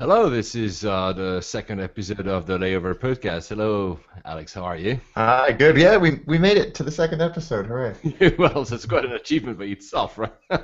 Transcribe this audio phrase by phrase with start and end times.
[0.00, 3.50] Hello, this is uh, the second episode of the Layover Podcast.
[3.50, 4.98] Hello, Alex, how are you?
[5.14, 5.76] Hi, good.
[5.76, 7.66] Yeah, we, we made it to the second episode.
[7.66, 7.94] Hooray.
[8.38, 10.32] well, it's quite an achievement by itself, right?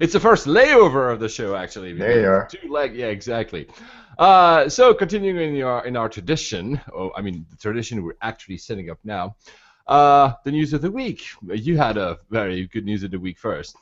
[0.00, 1.94] it's the first layover of the show, actually.
[1.94, 2.46] There you are.
[2.48, 3.66] Two leg, yeah, exactly.
[4.18, 8.58] Uh, so, continuing in our, in our tradition, oh, I mean, the tradition we're actually
[8.58, 9.34] setting up now,
[9.88, 11.24] uh, the news of the week.
[11.42, 13.76] You had a very good news of the week first.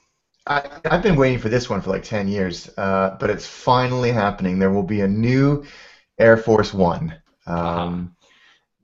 [0.46, 4.12] I, I've been waiting for this one for like 10 years, uh, but it's finally
[4.12, 4.58] happening.
[4.58, 5.64] There will be a new
[6.18, 7.14] Air Force One,
[7.46, 8.02] um, uh-huh.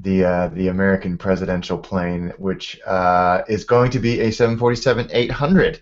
[0.00, 5.80] the uh, the American presidential plane, which uh, is going to be a 747-800.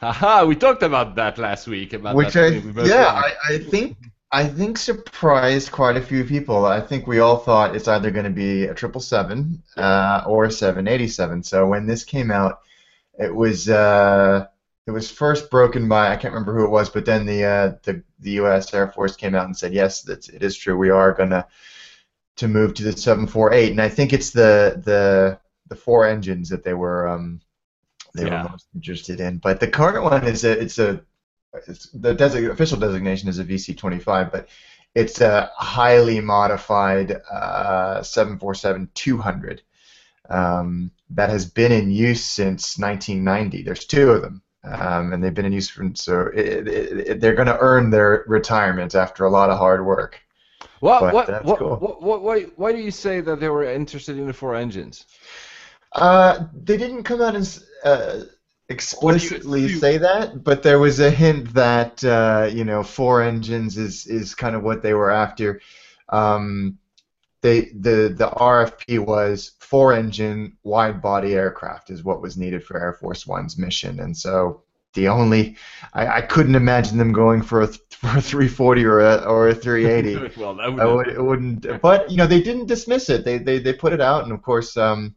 [0.00, 1.92] Haha, we talked about that last week.
[1.92, 3.96] About which I, yeah, I, I think
[4.30, 6.64] I think surprised quite a few people.
[6.64, 10.52] I think we all thought it's either going to be a 777 uh, or a
[10.52, 11.42] 787.
[11.42, 12.60] So when this came out,
[13.18, 13.68] it was.
[13.68, 14.46] Uh,
[14.86, 17.72] it was first broken by I can't remember who it was, but then the uh,
[17.82, 18.72] the the U.S.
[18.72, 20.76] Air Force came out and said yes, that it is true.
[20.76, 21.46] We are gonna
[22.36, 26.62] to move to the 748, and I think it's the the the four engines that
[26.62, 27.40] they were um,
[28.14, 28.44] they yeah.
[28.44, 29.38] were most interested in.
[29.38, 31.02] But the current one is a it's a
[31.66, 34.48] it's, the desi- official designation is a VC25, but
[34.94, 39.60] it's a highly modified uh, 747-200
[40.28, 43.62] um, that has been in use since 1990.
[43.62, 47.20] There's two of them um, and they've been in use for so it, it, it,
[47.20, 50.20] they're going to earn their retirement after a lot of hard work.
[50.80, 51.76] What, what, what, cool.
[51.76, 55.06] what, what, why, why do you say that they were interested in the four engines?
[55.92, 58.20] Uh, they didn't come out and uh,
[58.68, 64.06] explicitly say that, but there was a hint that uh, you know four engines is
[64.06, 65.60] is kind of what they were after.
[66.08, 66.78] Um,
[67.42, 72.80] they the the RFP was four engine wide body aircraft is what was needed for
[72.80, 74.62] Air Force One's mission, and so
[74.94, 75.56] the only
[75.92, 79.54] I, I couldn't imagine them going for a for a 340 or a or a
[79.54, 80.34] 380.
[80.40, 81.82] well, that would would, it wouldn't.
[81.82, 83.24] But you know they didn't dismiss it.
[83.24, 84.76] They they they put it out, and of course.
[84.76, 85.14] Um,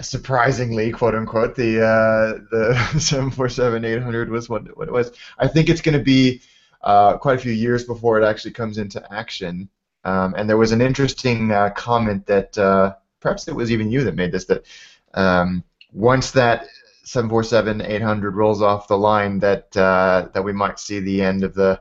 [0.00, 5.12] surprisingly, quote unquote, the uh, the 747-800 was what, what it was.
[5.38, 6.42] I think it's going to be
[6.82, 9.68] uh, quite a few years before it actually comes into action.
[10.04, 14.04] Um, and there was an interesting uh, comment that uh, perhaps it was even you
[14.04, 14.64] that made this that
[15.14, 16.66] um, once that
[17.06, 21.80] 747-800 rolls off the line, that uh, that we might see the end of the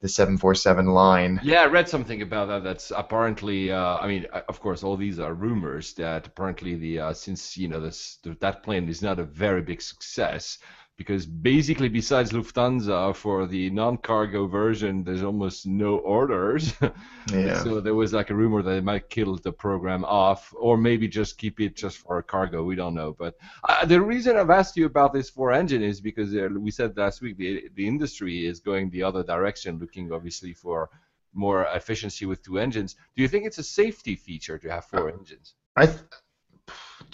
[0.00, 1.40] the 747 line.
[1.42, 2.62] Yeah, I read something about that.
[2.62, 5.94] That's apparently, uh, I mean, uh, of course, all these are rumors.
[5.94, 9.80] That apparently the uh, since you know this that plane is not a very big
[9.80, 10.58] success,
[10.96, 16.74] because basically besides Lufthansa for the non-cargo version there's almost no orders.
[17.32, 17.62] Yeah.
[17.64, 21.08] so there was like a rumor that they might kill the program off or maybe
[21.08, 22.62] just keep it just for cargo.
[22.62, 23.16] We don't know.
[23.18, 26.70] But uh, the reason I've asked you about this four engine is because uh, we
[26.70, 30.90] said last week the, the industry is going the other direction looking obviously for
[31.32, 32.94] more efficiency with two engines.
[33.16, 35.54] Do you think it's a safety feature to have four uh, engines?
[35.76, 35.98] I th-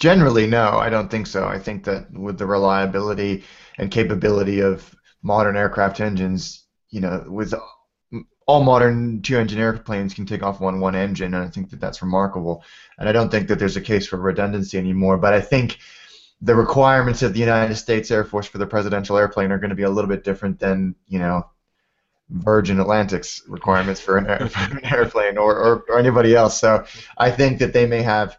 [0.01, 1.47] Generally, no, I don't think so.
[1.47, 3.43] I think that with the reliability
[3.77, 7.53] and capability of modern aircraft engines, you know, with
[8.47, 12.01] all modern two-engine airplanes can take off one one engine, and I think that that's
[12.01, 12.63] remarkable.
[12.97, 15.19] And I don't think that there's a case for redundancy anymore.
[15.19, 15.77] But I think
[16.41, 19.75] the requirements of the United States Air Force for the presidential airplane are going to
[19.75, 21.45] be a little bit different than you know
[22.31, 26.59] Virgin Atlantic's requirements for an, air, for an airplane or, or, or anybody else.
[26.59, 26.85] So
[27.19, 28.35] I think that they may have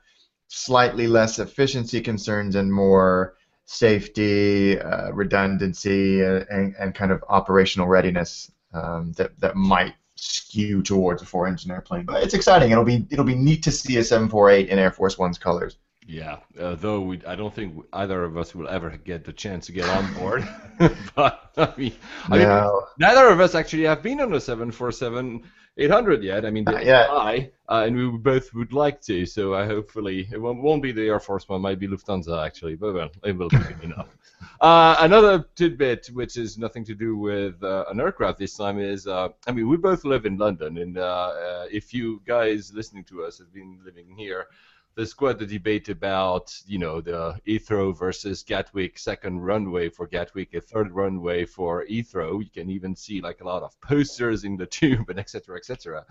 [0.54, 7.88] slightly less efficiency concerns and more safety, uh, redundancy, uh, and, and kind of operational
[7.88, 12.04] readiness um, that that might skew towards a four-engine airplane.
[12.04, 12.70] But it's exciting.
[12.70, 15.78] It'll be it'll be neat to see a 748 in Air Force One's colors.
[16.06, 19.66] Yeah, uh, though we, I don't think either of us will ever get the chance
[19.66, 20.46] to get on board.
[21.14, 25.42] but I mean, I mean, neither of us actually have been on a 747
[25.78, 26.44] 800 yet.
[26.44, 27.06] I mean, uh, yeah.
[27.10, 29.24] I, uh, and we both would like to.
[29.24, 31.62] So I hopefully it won't, won't, be the Air Force one.
[31.62, 34.08] Might be Lufthansa actually, but well, it will be good enough.
[34.60, 39.06] Uh, another tidbit, which is nothing to do with uh, an aircraft this time, is
[39.06, 43.24] uh, I mean we both live in London, and uh, if you guys listening to
[43.24, 44.46] us have been living here
[44.94, 50.54] there's quite a debate about you know the Heathrow versus Gatwick second runway for Gatwick,
[50.54, 52.42] a third runway for Heathrow.
[52.42, 55.56] You can even see like a lot of posters in the tube and etc.
[55.56, 56.04] etc.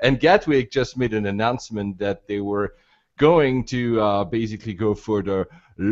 [0.00, 2.74] And Gatwick just made an announcement that they were
[3.18, 5.46] going to uh, basically go for the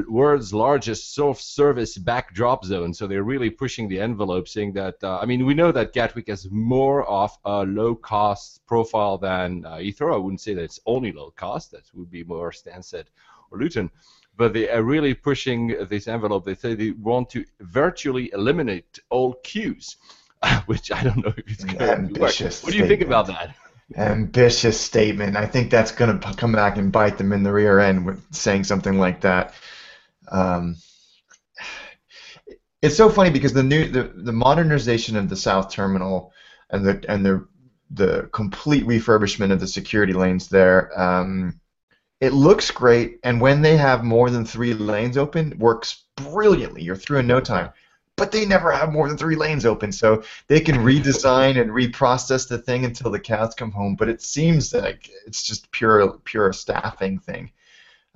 [0.08, 2.94] world's largest self-service bag drop zone.
[2.94, 6.28] So they're really pushing the envelope, saying that uh, I mean we know that Gatwick
[6.28, 10.14] has more of a low-cost profile than uh, Heathrow.
[10.14, 11.72] I wouldn't say that it's only low cost.
[11.72, 13.06] That would be more Stansted
[13.50, 13.90] or Luton.
[14.36, 16.44] But they are really pushing this envelope.
[16.44, 19.96] They say they want to virtually eliminate all queues.
[20.66, 22.64] which I don't know if it's going to Ambitious work.
[22.64, 23.54] What do you think about that?
[23.96, 25.36] Ambitious statement.
[25.36, 28.22] I think that's going to come back and bite them in the rear end with
[28.34, 29.54] saying something like that.
[30.30, 30.76] Um,
[32.82, 36.32] it's so funny because the new the, the modernization of the south terminal
[36.70, 37.46] and the and the
[37.90, 40.98] the complete refurbishment of the security lanes there.
[41.00, 41.60] Um,
[42.20, 46.82] it looks great, and when they have more than three lanes open, works brilliantly.
[46.82, 47.70] You're through in no time.
[48.16, 52.48] But they never have more than three lanes open, so they can redesign and reprocess
[52.48, 53.96] the thing until the cows come home.
[53.96, 57.50] But it seems like it's just pure pure staffing thing.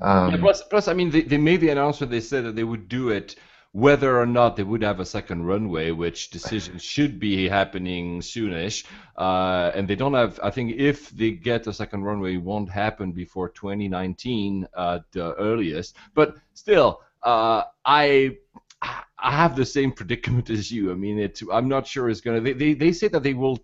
[0.01, 2.13] Um, Yeah, plus, plus, I mean, they, they made the announcement.
[2.13, 3.35] They said that they would do it
[3.73, 8.85] whether or not they would have a second runway, which decision should be happening soonish.
[9.17, 10.41] Uh, and they don't have.
[10.43, 15.35] I think if they get a second runway, it won't happen before 2019 at the
[15.35, 15.97] earliest.
[16.15, 18.39] But still, uh, I.
[18.83, 20.91] I have the same predicament as you.
[20.91, 21.41] I mean, it.
[21.53, 22.41] I'm not sure it's gonna.
[22.41, 23.59] They, they, they say that they will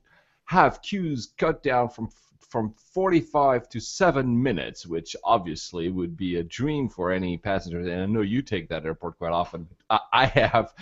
[0.44, 2.08] have queues cut down from
[2.54, 7.80] from 45 to 7 minutes, which obviously would be a dream for any passenger.
[7.80, 9.66] And I know you take that airport quite often.
[9.90, 10.72] I, I have.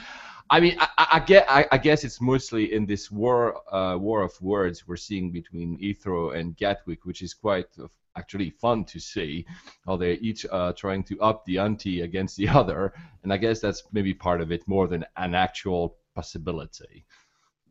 [0.50, 1.46] I mean, I, I, get.
[1.49, 6.37] I, guess it's mostly in this war, uh, war of words we're seeing between Heathrow
[6.37, 7.87] and Gatwick, which is quite uh,
[8.17, 9.47] actually fun to see.
[9.87, 12.93] How they're each uh, trying to up the ante against the other,
[13.23, 17.05] and I guess that's maybe part of it more than an actual possibility.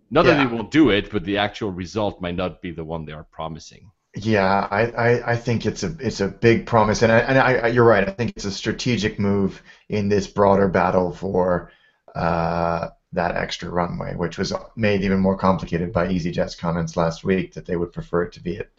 [0.10, 0.48] Not that Yeah.
[0.48, 3.24] they won't do it, but the actual result might not be the one they are
[3.32, 3.92] promising.
[4.16, 7.54] Yeah, I, I, I think it's a it's a big promise, and I, and I,
[7.56, 8.08] I- you're right.
[8.08, 11.72] I think it's a strategic move in this broader battle for
[12.14, 17.54] uh, that extra runway, which was made even more complicated by EasyJet's comments last week
[17.54, 18.70] that they would prefer it to be at,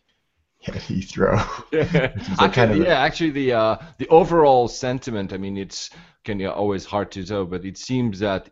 [0.69, 1.38] at Heathrow.
[1.73, 2.12] is a
[2.43, 5.32] actually, kind of a- yeah, actually, the uh, the overall sentiment.
[5.32, 5.91] I mean, it's
[6.25, 8.50] kind of always hard to tell, but it seems that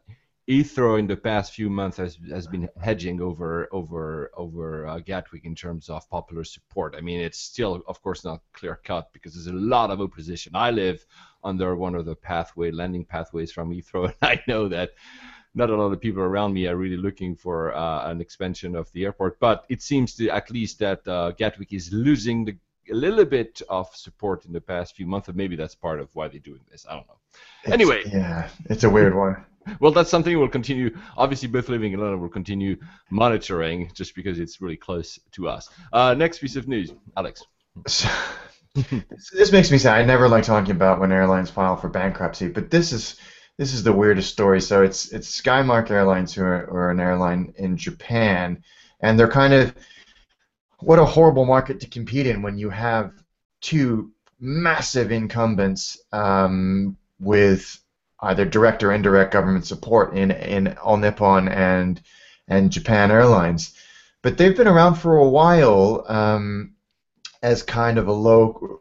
[0.49, 5.45] Heathrow in the past few months has has been hedging over over over uh, Gatwick
[5.45, 6.95] in terms of popular support.
[6.97, 10.53] I mean, it's still, of course, not clear cut because there's a lot of opposition.
[10.57, 11.07] I live
[11.45, 14.91] under one of the pathway landing pathways from Heathrow, and I know that
[15.55, 18.91] not a lot of people around me are really looking for uh, an expansion of
[18.93, 19.39] the airport.
[19.41, 22.57] But it seems to at least that uh, Gatwick is losing the,
[22.91, 26.09] a little bit of support in the past few months, and maybe that's part of
[26.15, 26.87] why they're doing this.
[26.89, 27.19] I don't know.
[27.65, 28.03] It's- Anyway.
[28.07, 29.45] yeah, it's a weird one.
[29.79, 30.97] Well, that's something we'll continue.
[31.19, 32.77] Obviously, both living in London will continue
[33.11, 35.69] monitoring just because it's really close to us.
[35.93, 37.45] Uh, next piece of news, Alex.
[37.87, 38.09] So,
[38.75, 40.01] this, this makes me sad.
[40.01, 43.21] I never like talking about when airlines file for bankruptcy, but this is
[43.61, 44.59] this is the weirdest story.
[44.59, 48.65] So it's it's Skymark Airlines who are, are an airline in Japan,
[49.01, 49.75] and they're kind of
[50.79, 53.13] what a horrible market to compete in when you have
[53.61, 57.79] two massive incumbents um, with
[58.21, 62.01] either direct or indirect government support in in All Nippon and
[62.49, 63.77] and Japan Airlines.
[64.23, 66.07] But they've been around for a while.
[66.09, 66.77] Um,
[67.43, 68.79] as kind of a low,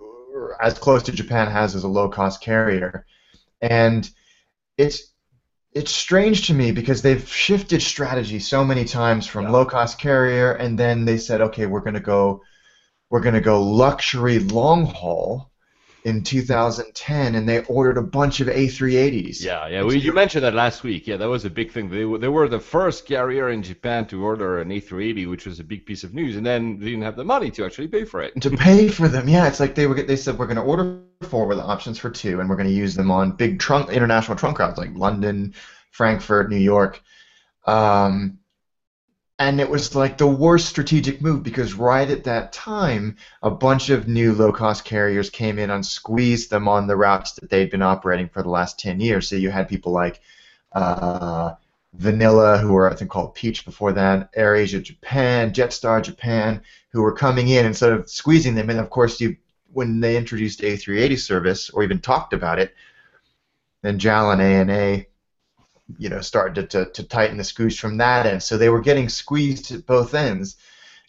[0.61, 3.05] as close to Japan has as a low-cost carrier,
[3.61, 4.09] and
[4.79, 5.13] it's
[5.73, 9.51] it's strange to me because they've shifted strategy so many times from Yeah.
[9.51, 12.41] low-cost carrier, and then they said, okay, we're gonna go,
[13.09, 15.48] we're gonna go luxury long haul
[16.03, 19.43] in 2010, and they ordered a bunch of A380s.
[19.43, 19.83] Yeah, yeah.
[19.83, 21.07] We, you mentioned that last week.
[21.07, 21.89] Yeah, that was a big thing.
[21.89, 25.59] They were, they were the first carrier in Japan to order an A380, which was
[25.59, 28.05] a big piece of news, and then they didn't have the money to actually pay
[28.05, 28.39] for it.
[28.41, 29.27] to pay for them.
[29.27, 30.01] Yeah, it's like they were.
[30.01, 32.73] They said we're going to order four with options for two, and we're going to
[32.73, 35.53] use them on big trunk international trunk routes like London,
[35.91, 37.01] Frankfurt, New York.
[37.65, 38.38] Um,
[39.39, 43.89] and it was like the worst strategic move because right at that time, a bunch
[43.89, 47.81] of new low-cost carriers came in and squeezed them on the routes that they'd been
[47.81, 49.27] operating for the last ten years.
[49.27, 50.21] So you had people like.
[50.71, 51.55] Uh,
[51.93, 57.13] Vanilla, who were I think called Peach before that, AirAsia Japan, Jetstar Japan, who were
[57.13, 58.69] coming in and sort of squeezing them.
[58.69, 59.37] And of course, you
[59.73, 62.73] when they introduced A380 service or even talked about it,
[63.81, 65.05] then JAL and ANA,
[65.97, 68.43] you know, started to, to, to tighten the screws from that end.
[68.43, 70.57] So they were getting squeezed at both ends,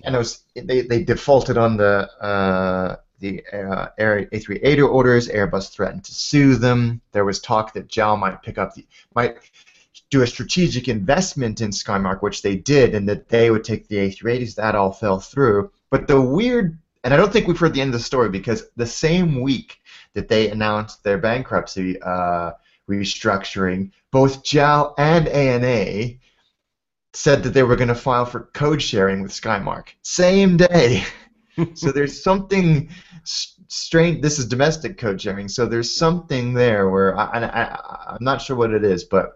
[0.03, 5.29] and it was they, they defaulted on the uh, the uh, Air A380 orders.
[5.29, 7.01] Airbus threatened to sue them.
[7.13, 9.37] There was talk that JAL might pick up the might
[10.11, 13.97] do a strategic investment in Skymark, which they did, and that they would take the
[13.97, 14.57] A380s.
[14.57, 15.71] That all fell through.
[15.91, 18.69] But the weird, and I don't think we've heard the end of the story because
[18.77, 19.79] the same week
[20.15, 22.53] that they announced their bankruptcy uh,
[22.91, 26.19] restructuring, both JAL and ANA
[27.13, 29.89] said that they were going to file for code sharing with Skymark.
[30.03, 31.05] Same day.
[31.75, 32.89] so there's something
[33.25, 34.23] strange.
[34.23, 38.43] This is domestic code sharing, so there's something there where I, I, I, I'm not
[38.43, 39.27] sure what it is, but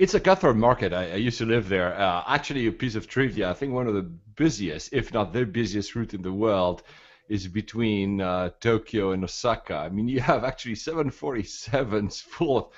[0.00, 0.92] It's a cutthroat market.
[0.92, 1.94] I, I used to live there.
[1.98, 3.50] Uh, actually, a piece of trivia.
[3.50, 6.82] I think one of the busiest, if not the busiest route in the world,
[7.28, 9.76] is between uh, Tokyo and Osaka.
[9.76, 12.72] I mean, you have actually 747s full of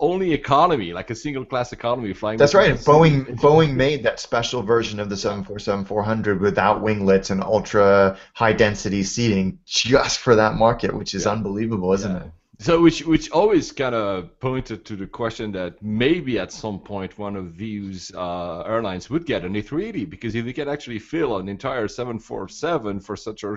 [0.00, 2.38] only economy, like a single class economy flying.
[2.38, 2.74] That's right.
[2.74, 9.04] Boeing Boeing made that special version of the 747-400 without winglets and ultra high density
[9.04, 11.32] seating just for that market, which is yeah.
[11.32, 12.22] unbelievable, isn't yeah.
[12.24, 12.32] it?
[12.60, 17.16] So, which which always kind of pointed to the question that maybe at some point
[17.16, 21.36] one of these uh, airlines would get an A380 because if they can actually fill
[21.38, 23.56] an entire 747 for such a,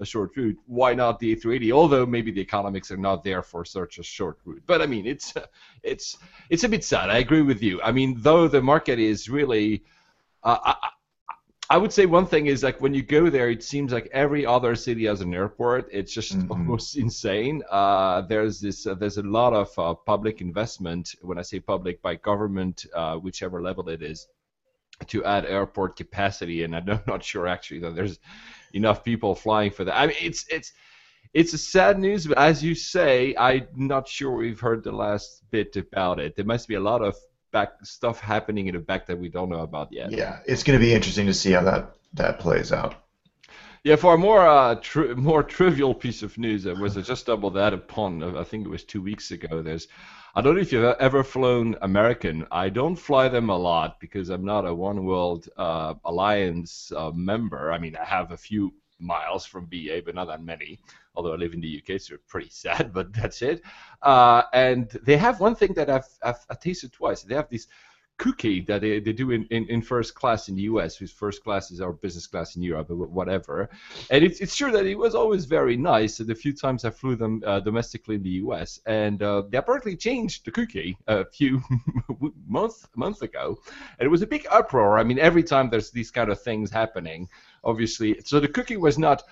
[0.00, 1.72] a short route, why not the A380?
[1.72, 4.62] Although maybe the economics are not there for such a short route.
[4.66, 5.32] But I mean, it's
[5.82, 6.18] it's
[6.50, 7.08] it's a bit sad.
[7.08, 7.80] I agree with you.
[7.80, 9.82] I mean, though the market is really.
[10.44, 10.88] Uh, I,
[11.72, 14.44] I would say one thing is like when you go there, it seems like every
[14.44, 15.88] other city has an airport.
[15.90, 16.52] It's just mm-hmm.
[16.52, 17.62] almost insane.
[17.70, 21.14] Uh, there's this, uh, there's a lot of uh, public investment.
[21.22, 24.28] When I say public, by government, uh, whichever level it is,
[25.06, 26.64] to add airport capacity.
[26.64, 28.18] And I'm not sure actually that there's
[28.74, 29.98] enough people flying for that.
[29.98, 30.72] I mean, it's it's
[31.32, 35.42] it's a sad news, but as you say, I'm not sure we've heard the last
[35.50, 36.36] bit about it.
[36.36, 37.16] There must be a lot of
[37.52, 40.10] back stuff happening in the back that we don't know about yet.
[40.10, 42.94] Yeah, it's going to be interesting to see how that that plays out.
[43.84, 47.50] Yeah, for a more uh, tri- more trivial piece of news, it was just double
[47.50, 48.22] that upon.
[48.36, 49.60] I think it was two weeks ago.
[49.60, 49.88] There's,
[50.36, 52.46] I don't know if you've ever flown American.
[52.52, 57.10] I don't fly them a lot because I'm not a One World uh, Alliance uh,
[57.10, 57.72] member.
[57.72, 60.78] I mean, I have a few miles from BA, but not that many.
[61.14, 63.62] Although I live in the UK, so pretty sad, but that's it.
[64.00, 67.22] Uh, and they have one thing that I've, I've, I've tasted twice.
[67.22, 67.66] They have this
[68.22, 71.42] cookie that they, they do in, in, in, first class in the US, whose first
[71.42, 73.68] class is our business class in Europe, whatever.
[74.10, 76.18] And it's, it's true that it was always very nice.
[76.18, 79.96] The few times I flew them uh, domestically in the US, and uh, they apparently
[79.96, 81.60] changed the cookie a few
[82.46, 83.58] months months ago,
[83.98, 84.98] and it was a big uproar.
[84.98, 87.28] I mean, every time there's these kind of things happening,
[87.64, 88.20] obviously.
[88.24, 89.24] So the cookie was not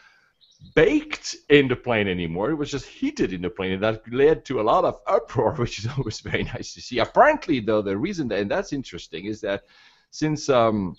[0.74, 2.50] baked in the plane anymore.
[2.50, 5.54] It was just heated in the plane, and that led to a lot of uproar,
[5.54, 6.98] which is always very nice to see.
[6.98, 9.64] Apparently, though, the reason that, and that's interesting, is that
[10.10, 10.96] since um,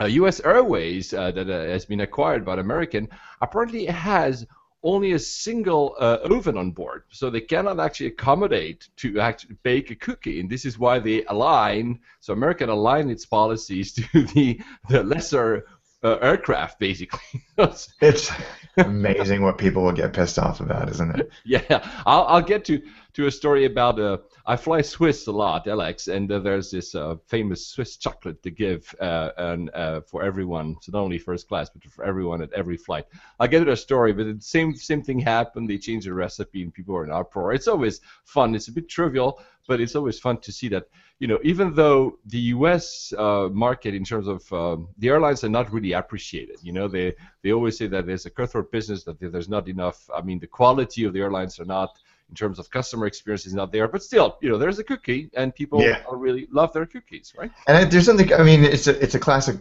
[0.00, 0.40] uh, U.S.
[0.40, 3.08] Airways uh, that uh, has been acquired by American,
[3.40, 4.46] apparently it has
[4.82, 9.90] only a single uh, oven on board, so they cannot actually accommodate to actually bake
[9.90, 12.00] a cookie, and this is why they align.
[12.20, 15.66] So American aligned its policies to the the lesser
[16.02, 17.42] uh, aircraft, basically.
[17.58, 18.32] it's
[18.84, 21.30] amazing what people will get pissed off about, isn't it?
[21.44, 21.62] Yeah,
[22.06, 22.82] I'll, I'll get to,
[23.14, 23.98] to a story about.
[23.98, 28.42] Uh, I fly Swiss a lot, Alex, and uh, there's this uh, famous Swiss chocolate
[28.42, 32.42] to give uh, and uh, for everyone, so not only first class, but for everyone
[32.42, 33.06] at every flight.
[33.38, 35.68] I'll get a story, but the same same thing happened.
[35.68, 37.52] They changed the recipe, and people are in uproar.
[37.52, 38.54] It's always fun.
[38.54, 40.86] It's a bit trivial, but it's always fun to see that
[41.18, 43.12] you know even though the U.S.
[43.16, 46.56] Uh, market in terms of uh, the airlines are not really appreciated.
[46.62, 50.08] You know they they always say that there's a cutthroat business that there's not enough.
[50.14, 51.98] I mean the quality of the airlines are not
[52.30, 53.88] in terms of customer experience is not there.
[53.88, 56.02] But still, you know, there's a cookie, and people yeah.
[56.10, 57.50] really love their cookies, right?
[57.66, 58.32] And there's something.
[58.32, 59.56] I mean, it's a it's a classic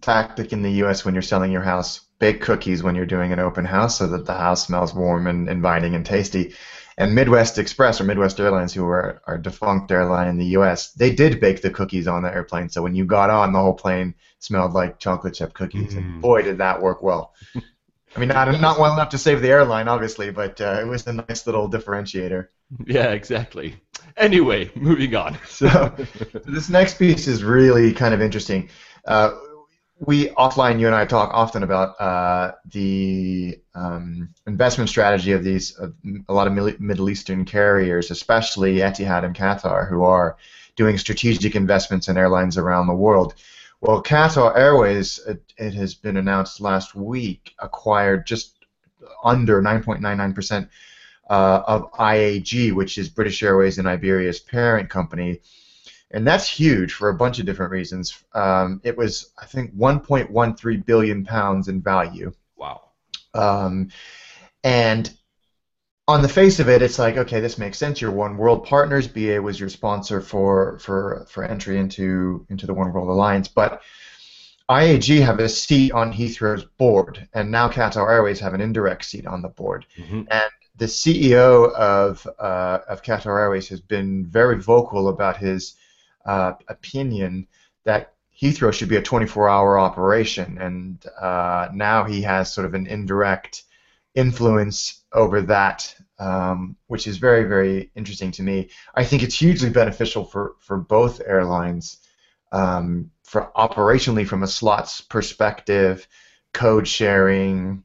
[0.00, 1.04] tactic in the U.S.
[1.04, 2.00] when you're selling your house.
[2.18, 5.48] Bake cookies when you're doing an open house, so that the house smells warm and
[5.48, 6.54] inviting and tasty.
[6.96, 11.12] And Midwest Express or Midwest Airlines, who are our defunct airline in the U.S., they
[11.12, 12.70] did bake the cookies on the airplane.
[12.70, 15.98] So when you got on, the whole plane smelled like chocolate chip cookies, mm.
[15.98, 17.34] and boy, did that work well.
[18.16, 21.06] I mean, not not well enough to save the airline, obviously, but uh, it was
[21.06, 22.48] a nice little differentiator.
[22.86, 23.76] Yeah, exactly.
[24.16, 25.38] Anyway, moving on.
[25.48, 25.92] so,
[26.44, 28.68] this next piece is really kind of interesting.
[29.06, 29.32] Uh,
[30.00, 35.78] we offline, you and I talk often about uh, the um, investment strategy of these
[35.78, 35.88] uh,
[36.28, 40.36] a lot of Middle Eastern carriers, especially Etihad and Qatar, who are
[40.76, 43.34] doing strategic investments in airlines around the world.
[43.80, 48.54] Well, Qatar Airways, it, it has been announced last week, acquired just
[49.22, 50.68] under 9.99%
[51.30, 55.40] uh, of IAG, which is British Airways and Iberia's parent company.
[56.10, 58.24] And that's huge for a bunch of different reasons.
[58.32, 62.32] Um, it was, I think, 1.13 billion pounds in value.
[62.56, 62.80] Wow.
[63.34, 63.90] Um,
[64.64, 65.17] and
[66.08, 68.00] on the face of it, it's like, okay, this makes sense.
[68.00, 69.06] You're One World partners.
[69.06, 73.82] BA was your sponsor for for for entry into into the One World Alliance, but
[74.70, 79.26] IAG have a seat on Heathrow's board, and now Qatar Airways have an indirect seat
[79.26, 79.84] on the board.
[79.98, 80.22] Mm-hmm.
[80.30, 85.74] And the CEO of uh, of Qatar Airways has been very vocal about his
[86.24, 87.46] uh, opinion
[87.84, 92.86] that Heathrow should be a 24-hour operation, and uh, now he has sort of an
[92.86, 93.64] indirect
[94.14, 98.70] influence over that um, which is very, very interesting to me.
[98.94, 101.98] I think it's hugely beneficial for, for both airlines,
[102.52, 106.06] um, for operationally from a slots perspective,
[106.52, 107.84] code sharing,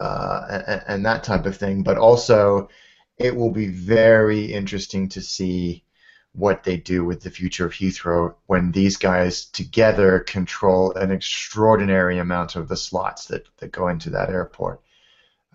[0.00, 1.82] uh, and, and, that type of thing.
[1.82, 2.68] But also,
[3.16, 5.84] it will be very interesting to see
[6.32, 12.18] what they do with the future of Heathrow when these guys together control an extraordinary
[12.18, 14.82] amount of the slots that, that go into that airport.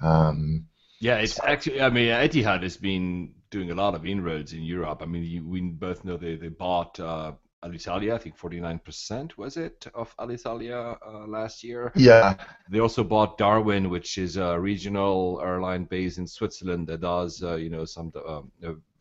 [0.01, 0.65] Um,
[1.01, 1.81] yeah, it's actually.
[1.81, 5.01] I mean, Etihad has been doing a lot of inroads in Europe.
[5.01, 7.31] I mean, you, we both know they they bought uh,
[7.65, 8.13] Alitalia.
[8.13, 11.91] I think 49% was it of Alitalia uh, last year.
[11.95, 12.35] Yeah.
[12.69, 17.55] They also bought Darwin, which is a regional airline based in Switzerland that does, uh,
[17.55, 18.51] you know, some um,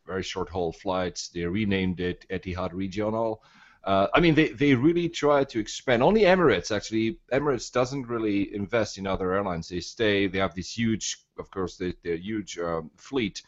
[0.07, 1.29] very short haul flights.
[1.29, 3.43] They renamed it Etihad Regional.
[3.83, 6.03] Uh, I mean, they, they really try to expand.
[6.03, 7.17] Only Emirates actually.
[7.31, 9.69] Emirates doesn't really invest in other airlines.
[9.69, 10.27] They stay.
[10.27, 13.41] They have this huge, of course, they, they're huge um, fleet,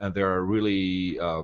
[0.00, 1.42] and they're really uh,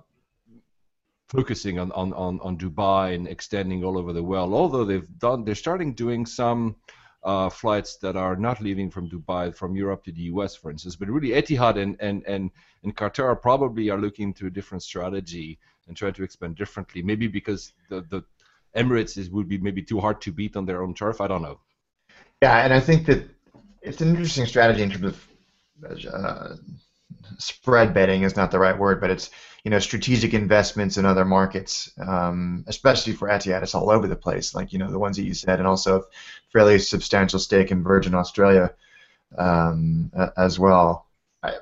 [1.28, 4.52] focusing on, on, on, on Dubai and extending all over the world.
[4.52, 6.76] Although they've done, they're starting doing some
[7.24, 10.94] uh, flights that are not leaving from Dubai, from Europe to the US, for instance.
[10.94, 12.52] But really, Etihad and, and, and,
[12.84, 17.02] and Qatar probably are looking to a different strategy and trying to expand differently.
[17.02, 18.22] Maybe because the, the
[18.76, 21.21] Emirates is would be maybe too hard to beat on their own turf.
[21.21, 21.59] I don't know.
[22.42, 23.28] Yeah, and I think that
[23.83, 25.28] it's an interesting strategy in terms of
[26.12, 26.56] uh,
[27.38, 29.30] spread betting is not the right word, but it's
[29.64, 33.62] you know strategic investments in other markets, um, especially for Etihad.
[33.62, 36.00] It's all over the place, like you know the ones that you said, and also
[36.00, 36.02] a
[36.52, 38.75] fairly substantial stake in Virgin Australia
[39.38, 41.06] um, as well.
[41.42, 41.54] I,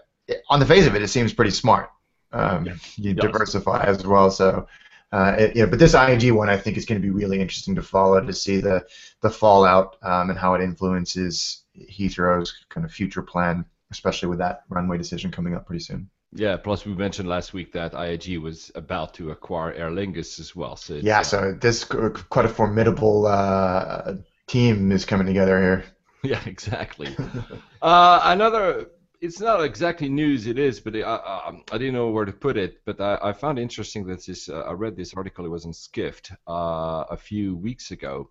[0.49, 1.91] on the face of it, it seems pretty smart.
[2.33, 2.75] Um, yeah.
[2.97, 4.67] You diversify as well, so
[5.15, 7.41] uh, it, you know, but this IAG one, I think, is going to be really
[7.41, 8.85] interesting to follow to see the
[9.21, 14.65] the fallout um, and how it influences Heathrow's kind of future plan, especially with that
[14.69, 16.11] runway decision coming up pretty soon.
[16.33, 16.57] Yeah.
[16.57, 20.75] Plus, we mentioned last week that IAG was about to acquire Aer Lingus as well.
[20.75, 21.23] So yeah.
[21.23, 24.15] So this quite a formidable uh,
[24.49, 25.85] team is coming together here.
[26.25, 26.41] Yeah.
[26.47, 27.15] Exactly.
[27.83, 28.89] uh, another
[29.25, 30.47] it's not exactly news.
[30.47, 32.83] It is, but it, I, I, I, didn't know where to put it.
[32.85, 34.49] But I, I found interesting that this.
[34.49, 35.47] Uh, I read this article.
[35.47, 38.29] It was in Skift uh, a few weeks ago,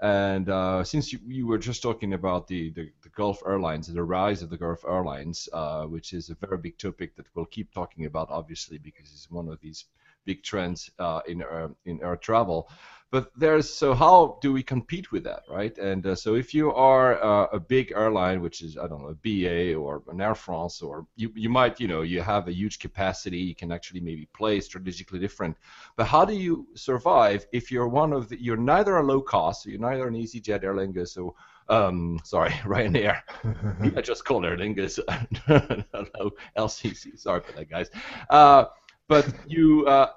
[0.00, 4.02] and uh, since you, you, were just talking about the, the, the, Gulf Airlines, the
[4.02, 7.74] rise of the Gulf Airlines, uh, which is a very big topic that we'll keep
[7.74, 9.86] talking about, obviously, because it's one of these
[10.24, 12.70] big trends uh, in air, in air travel.
[13.10, 15.76] But there's so how do we compete with that, right?
[15.78, 19.08] And uh, so if you are uh, a big airline, which is I don't know,
[19.08, 22.52] a BA or an Air France, or you you might you know you have a
[22.52, 25.56] huge capacity, you can actually maybe play strategically different.
[25.96, 29.62] But how do you survive if you're one of the you're neither a low cost,
[29.62, 31.34] so you're neither an EasyJet, Aer Lingus, so
[31.70, 33.22] um, sorry, Ryanair.
[33.96, 34.98] I just called Aer Lingus.
[35.46, 37.18] Hello, LCC.
[37.18, 37.88] Sorry for that, guys.
[38.28, 38.66] Uh,
[39.08, 40.10] but you uh,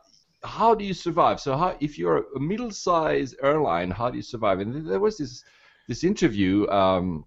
[0.43, 1.39] how do you survive?
[1.39, 4.59] So how, if you're a middle-sized airline, how do you survive?
[4.59, 5.43] And there was this
[5.87, 7.25] this interview um,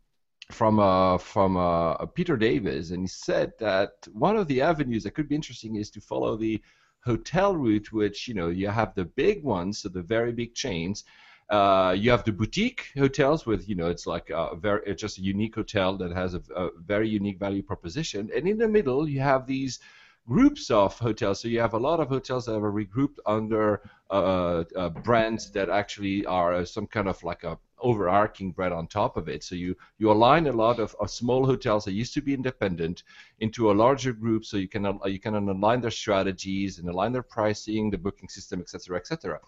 [0.50, 5.12] from uh, from uh, Peter Davis, and he said that one of the avenues that
[5.12, 6.60] could be interesting is to follow the
[7.04, 11.04] hotel route, which you know you have the big ones, so the very big chains.
[11.50, 15.18] Uh, you have the boutique hotels with you know it's like a very it's just
[15.18, 19.08] a unique hotel that has a, a very unique value proposition, and in the middle
[19.08, 19.78] you have these
[20.26, 21.40] groups of hotels.
[21.40, 25.68] So you have a lot of hotels that are regrouped under uh, uh, brands that
[25.68, 29.44] actually are uh, some kind of like a overarching brand on top of it.
[29.44, 33.02] So you you align a lot of, of small hotels that used to be independent
[33.40, 37.12] into a larger group, so you can uh, you can align their strategies and align
[37.12, 39.40] their pricing, the booking system, etc., etc.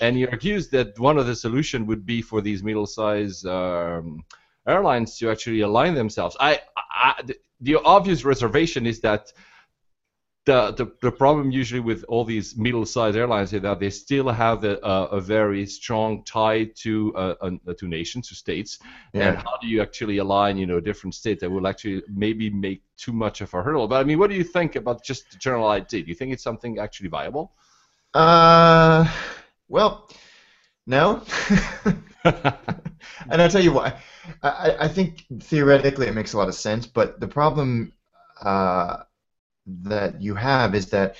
[0.00, 4.22] And he argues that one of the solution would be for these middle-sized um,
[4.66, 6.36] airlines to actually align themselves.
[6.38, 7.22] I, I
[7.60, 9.32] the obvious reservation is that
[10.48, 14.64] the, the, the problem usually with all these middle-sized airlines is that they still have
[14.64, 18.78] a, a very strong tie to uh, uh, to nations, to states.
[19.12, 19.28] Yeah.
[19.28, 22.48] And how do you actually align, you know, a different states that will actually maybe
[22.48, 23.86] make too much of a hurdle?
[23.88, 26.02] But I mean, what do you think about just the general idea?
[26.02, 27.52] Do you think it's something actually viable?
[28.14, 29.06] Uh,
[29.68, 30.08] well,
[30.86, 31.22] no.
[32.24, 34.00] and I'll tell you why.
[34.42, 37.92] I, I think theoretically it makes a lot of sense, but the problem.
[38.40, 39.02] Uh,
[39.82, 41.16] that you have is that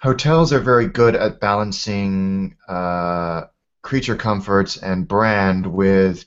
[0.00, 3.42] hotels are very good at balancing uh,
[3.82, 6.24] creature comforts and brand with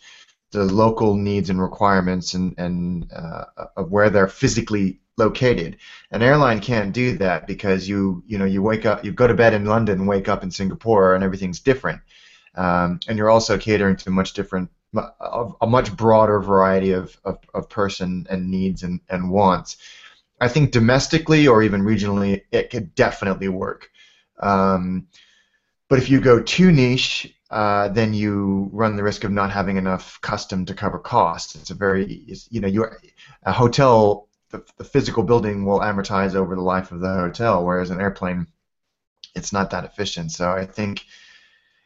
[0.51, 5.77] the local needs and requirements and, and uh, of where they're physically located.
[6.11, 9.33] An airline can't do that because you you know you wake up you go to
[9.33, 12.01] bed in London wake up in Singapore and everything's different,
[12.55, 14.69] um, and you're also catering to much different
[15.61, 19.77] a, much broader variety of, of, of person and needs and, and wants.
[20.39, 23.89] I think domestically or even regionally, it could definitely work.
[24.39, 25.07] Um,
[25.87, 29.77] but if you go too niche, uh, then you run the risk of not having
[29.77, 31.55] enough custom to cover costs.
[31.55, 32.85] It's a very, it's, you know, you
[33.43, 37.91] a hotel, the, the physical building will amortize over the life of the hotel, whereas
[37.91, 38.47] an airplane,
[39.35, 40.31] it's not that efficient.
[40.31, 41.05] So I think,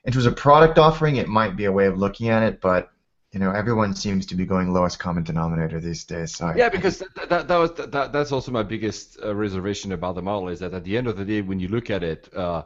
[0.05, 2.89] in terms of product offering, it might be a way of looking at it, but
[3.31, 6.35] you know, everyone seems to be going lowest common denominator these days.
[6.35, 10.15] So yeah, because that, that, that was that, that's also my biggest uh, reservation about
[10.15, 12.27] the model is that at the end of the day, when you look at it,
[12.35, 12.63] uh,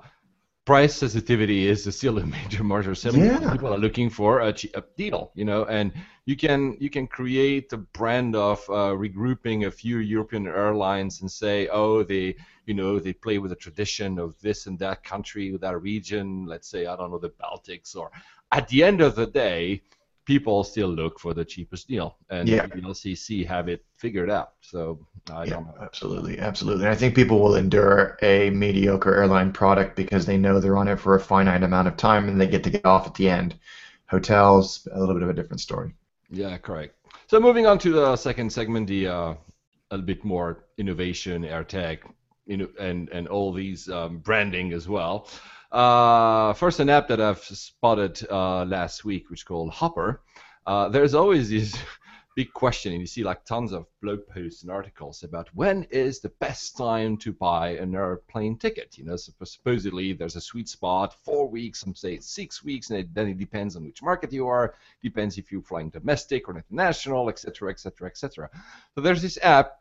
[0.63, 2.93] price sensitivity is still a major marker.
[2.93, 3.51] Yeah.
[3.51, 5.91] People are looking for a, cheap, a deal, you know, and
[6.25, 11.29] you can you can create a brand of uh, regrouping a few European airlines and
[11.29, 15.57] say, oh, they you know they play with the tradition of this and that country,
[15.57, 16.45] that region.
[16.45, 18.11] Let's say I don't know the Baltics, or
[18.53, 19.81] at the end of the day
[20.25, 22.65] people still look for the cheapest deal, and yeah.
[22.67, 24.53] the LCC have it figured out.
[24.61, 25.75] So I yeah, don't know.
[25.81, 26.87] Absolutely, absolutely.
[26.87, 30.99] I think people will endure a mediocre airline product because they know they're on it
[30.99, 33.55] for a finite amount of time and they get to get off at the end.
[34.07, 35.93] Hotels, a little bit of a different story.
[36.29, 36.95] Yeah, correct.
[37.27, 39.37] So moving on to the second segment, the uh, a
[39.91, 41.99] little bit more innovation, AirTag,
[42.45, 45.27] you know, and and all these um, branding as well.
[45.73, 50.21] Uh, first, an app that I've spotted uh, last week, which is called Hopper.
[50.67, 51.75] Uh, there's always this
[52.35, 56.19] big question, and you see like tons of blog posts and articles about when is
[56.19, 58.99] the best time to buy an airplane ticket.
[58.99, 63.11] You know, supposedly there's a sweet spot, four weeks, some say six weeks, and it,
[63.11, 64.75] then it depends on which market you are.
[65.01, 68.49] Depends if you're flying domestic or international, etc., etc., etc.
[68.93, 69.79] So there's this app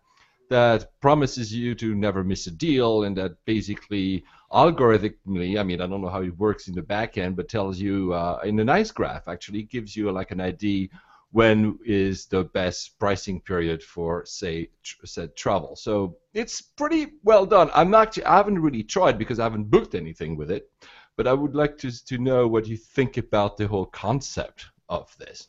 [0.52, 5.86] that promises you to never miss a deal and that basically algorithmically, I mean, I
[5.86, 8.64] don't know how it works in the back end, but tells you uh, in a
[8.64, 10.88] nice graph actually gives you like an idea
[11.32, 15.74] when is the best pricing period for say tr- said travel.
[15.74, 17.70] So it's pretty well done.
[17.74, 20.70] I'm actually I haven't really tried because I haven't booked anything with it,
[21.16, 25.16] but I would like to to know what you think about the whole concept of
[25.18, 25.48] this.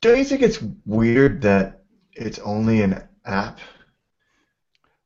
[0.00, 3.58] Don't you think it's weird that it's only an app?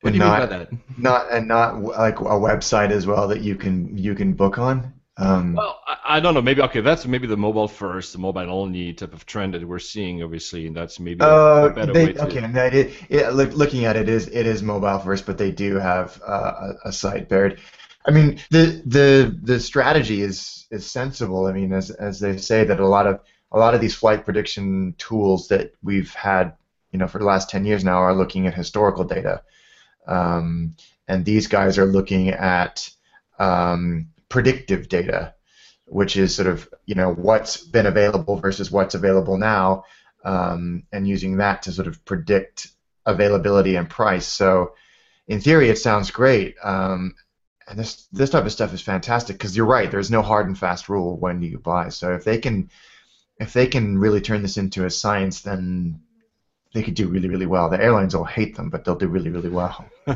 [0.01, 0.71] What do you not, mean by that?
[0.99, 4.95] Not and not like a website as well that you can you can book on.
[5.17, 6.43] Um, well, I, I, don't know.
[6.43, 6.81] Maybe okay.
[6.81, 10.69] That's maybe the mobile first, the mobile only type of trend that we're seeing, obviously,
[10.69, 12.27] and that's maybe uh, a better they, way to.
[12.27, 15.51] Okay, that it, it, look, looking at it is it is mobile first, but they
[15.51, 17.59] do have uh, a, a site paired.
[18.07, 21.47] I mean, the the the strategy is is sensible.
[21.47, 24.25] I mean, as as they say that a lot of a lot of these flight
[24.25, 26.55] prediction tools that we've had,
[26.93, 29.43] you know, for the last ten years now are looking at historical data.
[30.09, 32.91] Um, and these guys are looking at
[33.39, 35.35] um, predictive data,
[35.87, 39.85] which is sort of you know what's been available versus what's available now,
[40.25, 42.69] um, and using that to sort of predict
[43.07, 44.27] availability and price.
[44.27, 44.75] So,
[45.29, 46.57] in theory, it sounds great.
[46.63, 47.15] Um,
[47.69, 49.91] and this this type of stuff is fantastic because you're right.
[49.91, 51.91] There's no hard and fast rule when you buy.
[51.91, 52.71] So if they can
[53.39, 56.01] if they can really turn this into a science, then
[56.75, 57.71] they could do really, really well.
[57.71, 59.87] The airlines will hate them, but they'll do really, really well.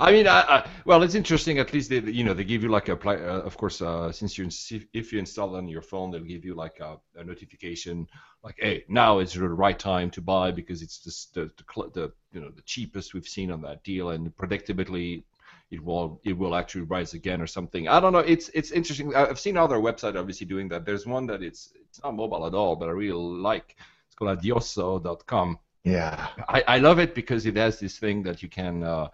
[0.00, 1.60] I mean, I, I, well, it's interesting.
[1.60, 4.36] At least they, you know, they give you like a, uh, of course, uh, since
[4.36, 4.48] you
[4.92, 8.08] if you install it on your phone, they'll give you like a, a, notification,
[8.42, 12.12] like, hey, now is the right time to buy because it's just the, the, the
[12.32, 15.22] you know the cheapest we've seen on that deal, and predictably
[15.70, 17.86] it will it will actually rise again or something.
[17.86, 18.18] I don't know.
[18.18, 19.14] It's it's interesting.
[19.14, 20.84] I've seen other websites obviously doing that.
[20.84, 23.76] There's one that it's it's not mobile at all, but I really like.
[24.08, 26.26] It's called adioso.com yeah.
[26.48, 29.08] I, I love it because it has this thing that you can uh,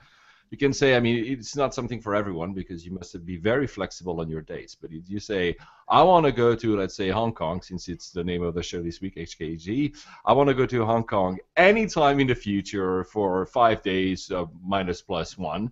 [0.50, 0.96] you can say.
[0.96, 4.40] I mean, it's not something for everyone because you must be very flexible on your
[4.40, 4.74] dates.
[4.74, 5.54] But if you say,
[5.88, 8.62] I want to go to let's say Hong Kong, since it's the name of the
[8.62, 9.94] show this week, HKG.
[10.24, 14.46] I want to go to Hong Kong anytime in the future for five days uh,
[14.64, 15.70] minus plus one,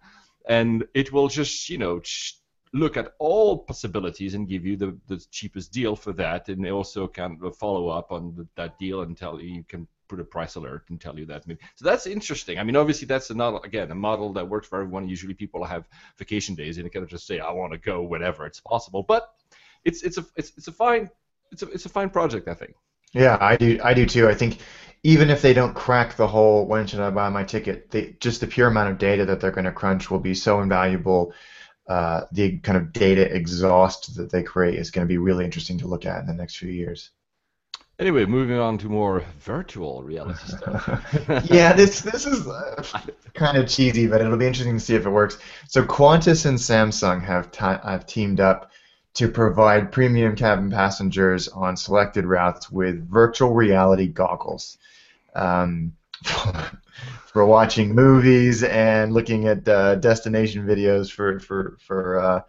[0.49, 2.01] and it will just you know.
[2.73, 6.71] look at all possibilities and give you the, the cheapest deal for that, and they
[6.71, 10.25] also can follow up on the, that deal and tell you you can put a
[10.25, 11.45] price alert and tell you that.
[11.77, 12.59] So that's interesting.
[12.59, 15.09] I mean, obviously that's another again a model that works for everyone.
[15.09, 18.03] Usually people have vacation days and they kind of just say I want to go
[18.03, 19.05] whenever it's possible.
[19.05, 19.33] But
[19.85, 21.09] it's it's a it's, it's a fine
[21.53, 22.75] it's a it's a fine project I think.
[23.13, 24.29] Yeah, I do I do too.
[24.29, 24.59] I think
[25.05, 28.41] even if they don't crack the whole when should I buy my ticket, they, just
[28.41, 31.33] the pure amount of data that they're going to crunch will be so invaluable.
[31.89, 35.79] Uh, the kind of data exhaust that they create is going to be really interesting
[35.79, 37.11] to look at in the next few years.
[38.01, 40.89] Anyway, moving on to more virtual reality stuff.
[41.51, 42.83] yeah, this this is uh,
[43.35, 45.37] kind of cheesy, but it'll be interesting to see if it works.
[45.69, 48.71] So Qantas and Samsung have have teamed up
[49.15, 54.79] to provide premium cabin passengers on selected routes with virtual reality goggles.
[55.35, 55.93] Um,
[57.27, 62.41] for watching movies and looking at uh, destination videos for for for uh,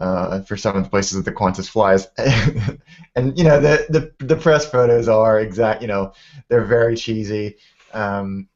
[0.00, 2.08] uh, for some of the places the Qantas flies.
[3.14, 3.86] and you know the,
[4.18, 5.82] the the press photos are exact.
[5.82, 6.12] You know
[6.48, 7.56] they're very cheesy.
[7.92, 8.48] Um,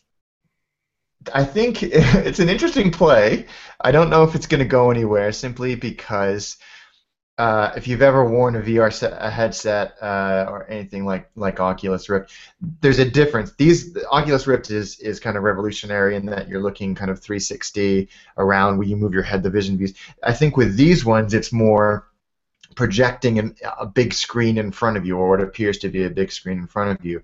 [1.35, 3.47] I think it's an interesting play.
[3.81, 6.57] I don't know if it's going to go anywhere simply because
[7.39, 11.61] uh, if you've ever worn a VR set, a headset uh, or anything like like
[11.61, 12.33] Oculus Rift,
[12.81, 13.53] there's a difference.
[13.57, 17.21] These the Oculus Rift is is kind of revolutionary in that you're looking kind of
[17.21, 19.95] 360 around where you move your head, the vision views.
[20.25, 22.09] I think with these ones, it's more
[22.75, 26.11] projecting an, a big screen in front of you, or what appears to be a
[26.11, 27.23] big screen in front of you.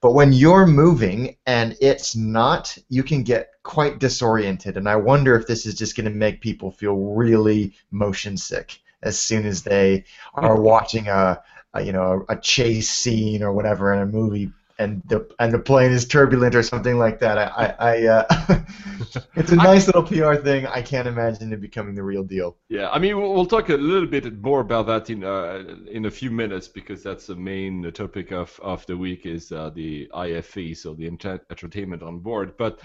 [0.00, 4.78] But when you're moving and it's not, you can get quite disoriented.
[4.78, 8.80] And I wonder if this is just going to make people feel really motion sick
[9.02, 11.42] as soon as they are watching a,
[11.74, 15.58] a you know a chase scene or whatever in a movie and the and the
[15.58, 17.38] plane is turbulent or something like that.
[17.38, 18.60] I, I, I uh,
[19.36, 20.66] it's a nice little PR thing.
[20.66, 22.56] I can't imagine it becoming the real deal.
[22.68, 26.06] Yeah, I mean we'll, we'll talk a little bit more about that in uh, in
[26.06, 30.10] a few minutes because that's the main topic of, of the week is uh, the
[30.14, 32.56] IFE, so the entertainment on board.
[32.56, 32.80] But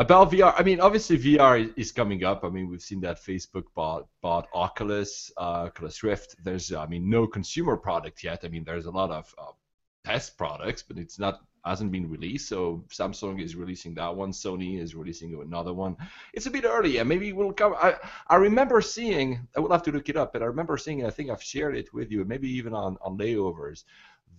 [0.00, 2.42] about VR, I mean, obviously VR is coming up.
[2.42, 6.36] I mean, we've seen that Facebook bought bought Oculus, uh, Oculus Rift.
[6.42, 8.40] There's, I mean, no consumer product yet.
[8.42, 9.52] I mean, there's a lot of uh,
[10.06, 12.48] test products, but it's not hasn't been released.
[12.48, 14.32] So Samsung is releasing that one.
[14.32, 15.94] Sony is releasing another one.
[16.32, 17.74] It's a bit early, and maybe we'll come.
[17.76, 19.46] I I remember seeing.
[19.54, 21.04] I will have to look it up, but I remember seeing.
[21.04, 23.84] I think I've shared it with you, maybe even on on layovers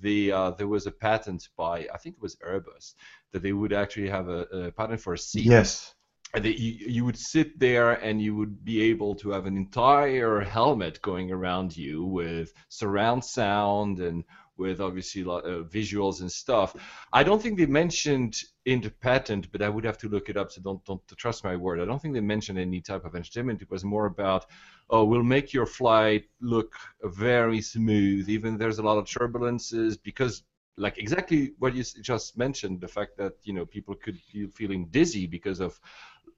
[0.02, 2.96] the uh, there was a patent by I think it was Airbus
[3.32, 5.46] that they would actually have a, a patent for a seat.
[5.46, 5.94] Yes.
[6.34, 9.58] And that you, you would sit there and you would be able to have an
[9.58, 14.24] entire helmet going around you with surround sound and
[14.58, 16.76] with obviously uh, visuals and stuff.
[17.12, 20.38] I don't think they mentioned in the patent, but I would have to look it
[20.38, 20.52] up.
[20.52, 21.82] So don't don't trust my word.
[21.82, 23.62] I don't think they mentioned any type of entertainment.
[23.62, 24.46] It was more about
[24.92, 30.44] oh, we'll make your flight look very smooth, even there's a lot of turbulences because
[30.78, 34.88] like exactly what you just mentioned, the fact that you know people could be feeling
[34.90, 35.80] dizzy because of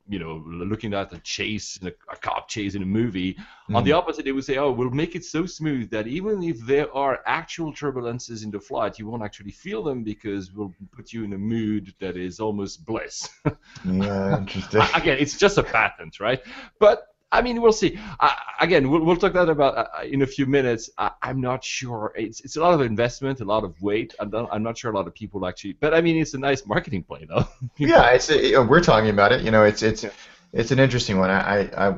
[0.07, 3.35] you know looking at a chase, a, a cop chase in a movie.
[3.69, 3.75] Mm.
[3.75, 3.97] On the mm.
[3.97, 7.21] opposite, they would say, oh, we'll make it so smooth that even if there are
[7.25, 11.33] actual turbulences in the flight, you won't actually feel them because we'll put you in
[11.33, 13.29] a mood that is almost bliss.
[13.85, 14.81] yeah, interesting.
[14.93, 16.41] Again, it's just a patent, right?
[16.79, 17.99] But I mean, we'll see.
[18.61, 20.89] again, we'll, we'll talk that about uh, in a few minutes.
[20.99, 22.13] I, am not sure.
[22.15, 24.13] It's it's a lot of investment, a lot of weight.
[24.19, 25.73] I'm not, I'm not sure a lot of people actually.
[25.73, 27.47] But I mean, it's a nice marketing play, though.
[27.77, 29.41] yeah, it's a, we're talking about it.
[29.41, 30.05] You know, it's it's
[30.53, 31.31] it's an interesting one.
[31.31, 31.95] I, I, I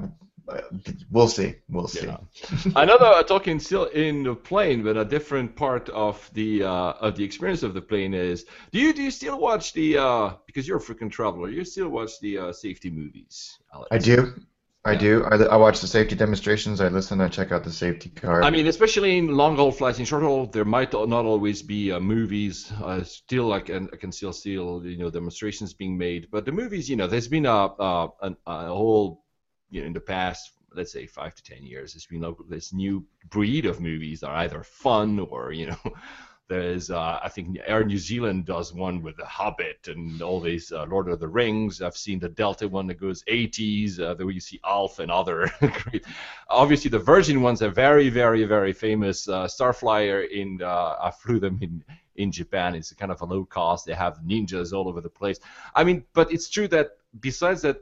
[1.11, 1.55] we'll see.
[1.69, 2.07] We'll see.
[2.07, 2.17] Yeah.
[2.77, 7.17] Another uh, talking still in the plane, but a different part of the uh, of
[7.17, 8.45] the experience of the plane is.
[8.71, 11.49] Do you do you still watch the uh, because you're a freaking traveler?
[11.49, 13.59] You still watch the uh, safety movies?
[13.73, 13.89] Alex?
[13.91, 14.33] I do.
[14.85, 15.23] I do.
[15.25, 16.79] I, I, watch the safety demonstrations.
[16.79, 17.19] I listen.
[17.19, 18.43] I check out the safety car.
[18.43, 19.97] I mean, especially in long haul flights.
[19.97, 22.71] In short haul, there might not always be uh, movies.
[22.71, 26.27] Uh, still, I can, I can still see you know demonstrations being made.
[26.29, 28.09] But the movies, you know, there's been a a,
[28.45, 29.23] a whole
[29.71, 32.71] you know in the past, let's say five to ten years, there's been like this
[32.71, 35.93] new breed of movies that are either fun or you know
[36.47, 40.71] there's, uh, I think Air New Zealand does one with The Hobbit and all these
[40.71, 41.81] uh, Lord of the Rings.
[41.81, 45.51] I've seen the Delta one that goes 80s, uh, where you see Alf and other.
[46.49, 49.27] Obviously, the Virgin ones are very, very, very famous.
[49.27, 51.83] Uh, Starflyer in, uh, I flew them in
[52.15, 52.75] in Japan.
[52.75, 53.85] It's kind of a low cost.
[53.85, 55.39] They have ninjas all over the place.
[55.75, 57.77] I mean, but it's true that besides that,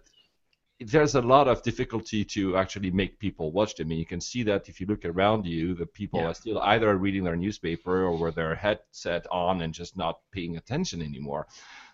[0.88, 3.92] there's a lot of difficulty to actually make people watch them.
[3.92, 6.28] And you can see that if you look around you, the people yeah.
[6.28, 10.58] are still either reading their newspaper or with their headset on and just not paying
[10.58, 11.48] attention anymore.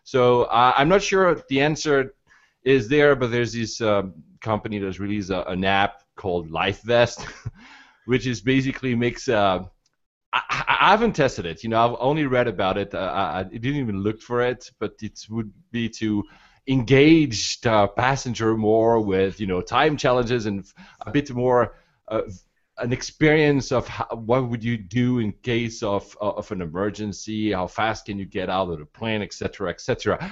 [0.04, 2.16] So uh, I'm not sure the answer
[2.64, 7.26] is there, but there's this um, company that's released a, an app called LifeVest,
[8.06, 9.28] which is basically makes.
[9.28, 9.66] Uh,
[10.32, 11.64] I, I, haven't tested it.
[11.64, 12.94] You know, I've only read about it.
[12.94, 16.24] Uh, I, I didn't even look for it, but it would be to
[16.70, 20.66] engaged uh, passenger more with you know time challenges and
[21.02, 21.76] a bit more
[22.08, 22.22] uh,
[22.78, 27.52] an experience of how, what would you do in case of uh, of an emergency?
[27.52, 30.32] How fast can you get out of the plane etc etc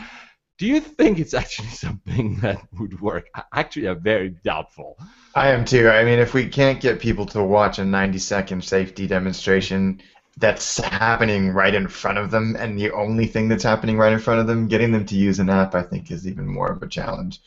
[0.57, 3.27] do you think it's actually something that would work?
[3.53, 4.97] Actually i'm very doubtful.
[5.35, 5.89] I am too.
[5.89, 10.01] I mean if we can't get people to watch a 90 second safety demonstration
[10.37, 14.19] that's happening right in front of them, and the only thing that's happening right in
[14.19, 16.81] front of them, getting them to use an app, I think, is even more of
[16.83, 17.41] a challenge.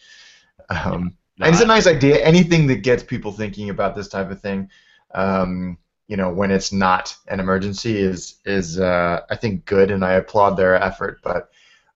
[0.69, 2.25] Um, no, and it's a nice idea.
[2.25, 4.71] Anything that gets people thinking about this type of thing,
[5.15, 10.05] um, you know, when it's not an emergency, is is uh, I think good, and
[10.05, 11.21] I applaud their effort.
[11.23, 11.51] But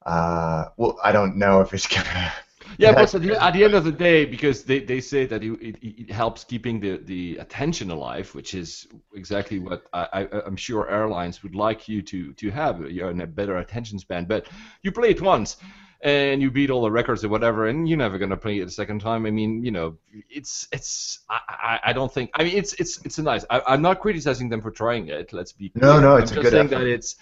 [0.06, 2.32] uh, well, I don't know if it's gonna.
[2.78, 5.42] Yeah, but at the, at the end of the day, because they, they say that
[5.42, 10.46] it, it, it helps keeping the, the attention alive, which is exactly what I, I,
[10.46, 14.24] am sure airlines would like you to, to have, you're in a better attention span.
[14.24, 14.46] But
[14.82, 15.56] you play it once,
[16.04, 18.70] and you beat all the records or whatever, and you're never gonna play it a
[18.70, 19.24] second time.
[19.24, 19.96] I mean, you know,
[20.28, 23.44] it's it's I, I, I don't think I mean it's it's it's a nice.
[23.48, 25.32] I, I'm not criticizing them for trying it.
[25.32, 25.82] Let's be clear.
[25.82, 26.84] No, no, it's I'm a just good saying effort.
[26.84, 27.16] that it's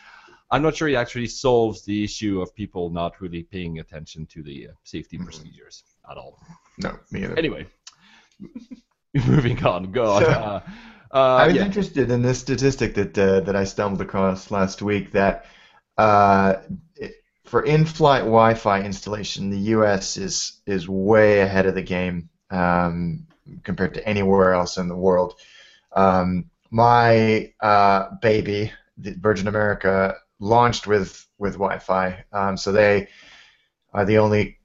[0.53, 4.43] I'm not sure it actually solves the issue of people not really paying attention to
[4.43, 5.25] the uh, safety Mhm.
[5.25, 6.39] procedures at all.
[6.79, 7.37] No, me either.
[7.39, 7.67] Anyway,
[9.27, 9.91] moving on.
[9.93, 10.23] Go on.
[10.23, 10.61] So, Uh,
[11.15, 11.65] uh, I was yeah.
[11.65, 15.47] interested in this statistic that uh, that I stumbled across last week that
[15.99, 16.55] uh,
[16.97, 17.13] it,
[17.45, 20.17] for in-flight Wi-Fi installation, the U.S.
[20.17, 23.27] is is way ahead of the game um,
[23.63, 25.35] compared to anywhere else in the world.
[25.95, 33.09] Um, my uh, baby, the Virgin America, launched with with Wi-Fi, um, so they
[33.95, 34.59] are the only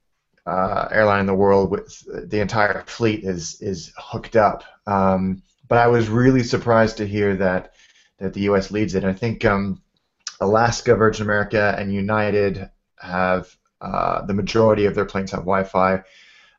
[0.46, 4.64] uh, airline in the world with the entire fleet is is hooked up.
[4.86, 7.74] Um, but I was really surprised to hear that
[8.18, 8.70] that the U.S.
[8.70, 9.04] leads it.
[9.04, 9.80] I think um,
[10.40, 16.02] Alaska, Virgin America, and United have uh, the majority of their planes have Wi-Fi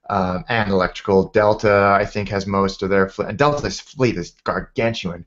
[0.10, 1.30] um, and electrical.
[1.30, 5.26] Delta, I think, has most of their fleet, and Delta's fleet is gargantuan.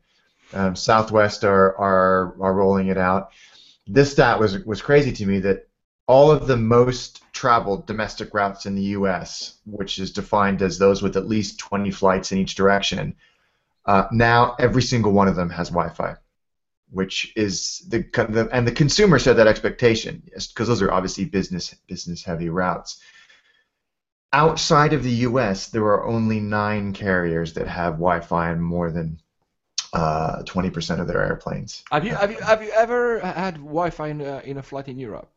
[0.55, 3.33] Um, Southwest are, are are rolling it out.
[3.87, 5.69] This stat was was crazy to me that
[6.07, 11.03] all of the most traveled domestic routes in the U.S., which is defined as those
[11.03, 13.15] with at least 20 flights in each direction,
[13.87, 16.17] uh, now every single one of them has Wi-Fi,
[16.91, 22.23] which is the, and the consumer set that expectation because those are obviously business business
[22.23, 23.01] heavy routes.
[24.33, 29.21] Outside of the U.S., there are only nine carriers that have Wi-Fi in more than
[29.93, 31.83] uh, 20% of their airplanes.
[31.91, 34.99] Have you have you have you ever had Wi-Fi in a, in a flight in
[34.99, 35.29] Europe?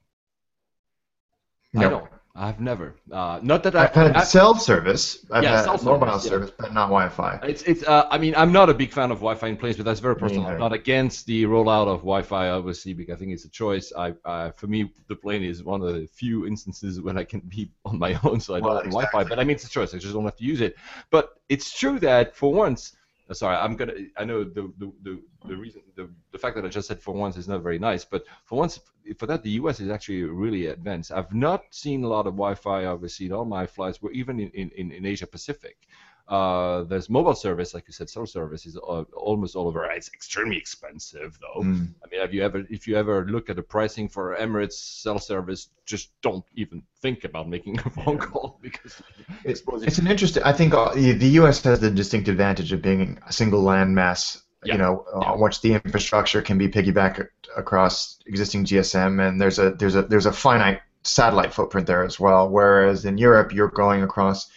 [1.75, 1.89] I No.
[1.89, 2.11] don't.
[2.37, 2.95] I've never.
[3.09, 5.25] Uh, not that I, I've had I- cell service.
[5.31, 6.29] I've Yeah, had mobile service, yeah.
[6.31, 7.39] service, but not Wi-Fi.
[7.43, 7.83] It's it's.
[7.83, 10.17] Uh, I mean, I'm not a big fan of Wi-Fi in planes, but that's very
[10.17, 10.45] personal.
[10.47, 13.93] I'm not against the rollout of Wi-Fi, obviously, because I think it's a choice.
[13.97, 17.39] I, I for me, the plane is one of the few instances when I can
[17.39, 19.23] be on my own, so I don't Well, have Wi-Fi.
[19.23, 19.93] But I mean, it's a choice.
[19.93, 20.75] I just don't have to use it.
[21.11, 23.93] But it's true that for once, uh, sorry, I'm gonna.
[24.17, 27.13] I know the the, the, the reason the, the fact that I just said for
[27.13, 28.79] once is not very nice, but for once,
[29.17, 29.79] for that, the U.S.
[29.79, 31.11] is actually really advanced.
[31.11, 34.71] I've not seen a lot of Wi-Fi, obviously, in all my flights, were even in,
[34.71, 35.87] in, in Asia Pacific.
[36.27, 39.85] Uh, there's mobile service, like you said, cell service is uh, almost all over.
[39.91, 41.61] It's extremely expensive, though.
[41.61, 41.89] Mm.
[42.03, 45.19] I mean, have you ever, if you ever look at the pricing for Emirates cell
[45.19, 49.01] service, just don't even think about making a phone call because
[49.43, 50.41] It's, it's an interesting.
[50.41, 51.61] I think uh, the the U.S.
[51.63, 54.41] has the distinct advantage of being a single landmass.
[54.63, 54.73] Yeah.
[54.73, 55.29] You know, Yeah.
[55.33, 60.01] on which the infrastructure can be piggybacked across existing GSM, and there's a there's a
[60.01, 62.49] there's a finite satellite footprint there as well.
[62.49, 64.49] Whereas in Europe, you're going across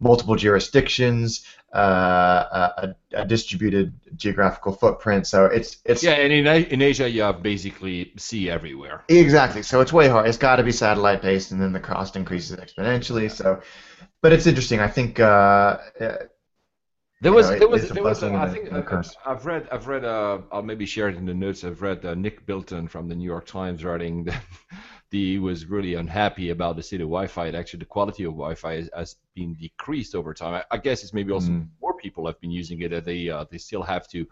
[0.00, 1.78] multiple jurisdictions, uh,
[2.78, 5.26] a, a distributed geographical footprint.
[5.26, 9.04] So it's it's yeah, and in, in Asia, you have basically sea everywhere.
[9.08, 9.62] Exactly.
[9.62, 10.28] So it's way hard.
[10.28, 13.30] It's got to be satellite based, and then the cost increases exponentially.
[13.30, 13.60] So,
[14.22, 14.80] but it's interesting.
[14.80, 15.20] I think.
[15.20, 16.16] Uh, uh,
[17.20, 18.20] There You was, know, there was, there was.
[18.20, 19.10] blessing I think and a I- curse.
[19.26, 20.04] I've read, I've read.
[20.04, 21.64] Uh, I'll maybe share it in the notes.
[21.64, 24.42] I've read uh, Nick Bilton from the New York Times writing that
[25.10, 27.46] he was really unhappy about the state of Wi-Fi.
[27.46, 30.54] And actually, the quality of Wi-Fi has, has been decreased over time.
[30.54, 31.68] I, I guess it's maybe also Mm.
[31.80, 32.90] more people have been using it.
[32.90, 34.26] That they, uh, they still have to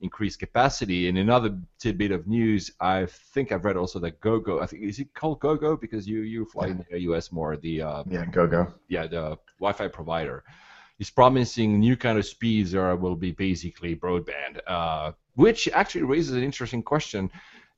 [0.00, 1.08] increase capacity.
[1.08, 4.60] And another tidbit of news, I think I've read also that GoGo.
[4.60, 7.32] I think is it called GoGo because you you fly in the U.S.
[7.32, 7.56] more.
[7.56, 8.72] The uh, yeah, go go.
[8.88, 10.44] yeah, the Wi-Fi provider
[10.98, 16.36] is promising new kind of speeds or will be basically broadband, uh, which actually raises
[16.36, 17.30] an interesting question.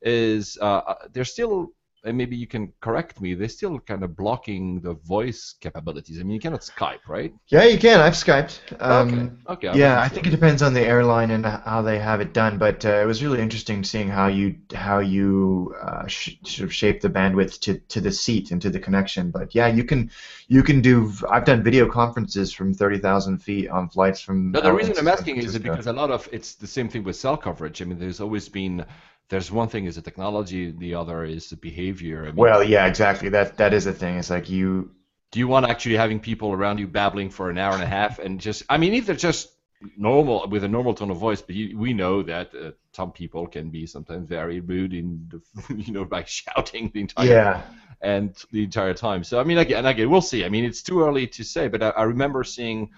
[0.03, 1.73] Is uh, uh, they're still,
[2.05, 6.19] and maybe you can correct me, they're still kind of blocking the voice capabilities.
[6.19, 7.35] I mean, you cannot Skype, right?
[7.49, 8.01] Yeah, you can.
[8.01, 8.61] I've skyped.
[8.81, 9.67] Um, okay.
[9.67, 9.79] yeah, okay.
[9.79, 12.59] wasn't I think it depends on the airline and how they have it done.
[12.59, 16.75] But uh, it was really interesting seeing how you how you uh, sh- sort of
[16.75, 19.31] shape the bandwidth to, to the seat and to the connection.
[19.31, 20.11] But yeah, you can
[20.49, 21.13] you can do.
[21.31, 24.53] I've done video conferences from thirty thousand feet on flights from.
[24.53, 27.17] No, the reason I'm asking is because a lot of it's the same thing with
[27.17, 27.83] cell coverage.
[27.83, 28.87] I mean, there's always been
[29.31, 32.27] there's one thing is the technology, the other is the behavior.
[32.29, 33.29] I mean, Well, yeah, exactly.
[33.29, 34.19] That that is a thing.
[34.19, 34.91] It's like you.
[35.33, 38.19] do you want actually having people around you babbling for an hour and a half
[38.19, 39.49] and just i mean if they're just
[39.97, 43.47] normal with a normal tone of voice but you, we know that uh, some people
[43.47, 45.41] can be sometimes very rude in the,
[45.87, 47.63] you know by shouting the entire Yeah.
[48.01, 51.01] and the entire time so i mean again again we'll see i mean it's too
[51.03, 52.91] early to say but i, I remember seeing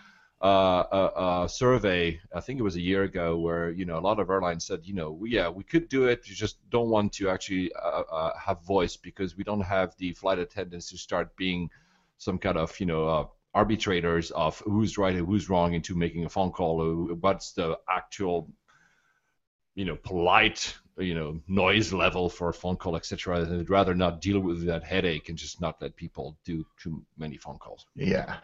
[0.43, 4.01] uh, a, a, survey, I think it was a year ago, where you know a
[4.01, 7.13] lot of airlines said, you know, yeah, we could do it, we just don't want
[7.15, 11.37] to actually uh, uh, have voice because we don't have the flight attendants to start
[11.37, 11.71] being
[12.19, 16.25] some kind of you know uh, arbitrators of who's right and who's wrong into making
[16.25, 18.49] a phone call, or what's the actual
[19.77, 23.45] you know polite you know noise level for a phone call, etc.
[23.45, 27.37] they'd rather not deal with that headache and just not let people do too many
[27.37, 27.87] phone calls.
[27.95, 28.39] Yeah,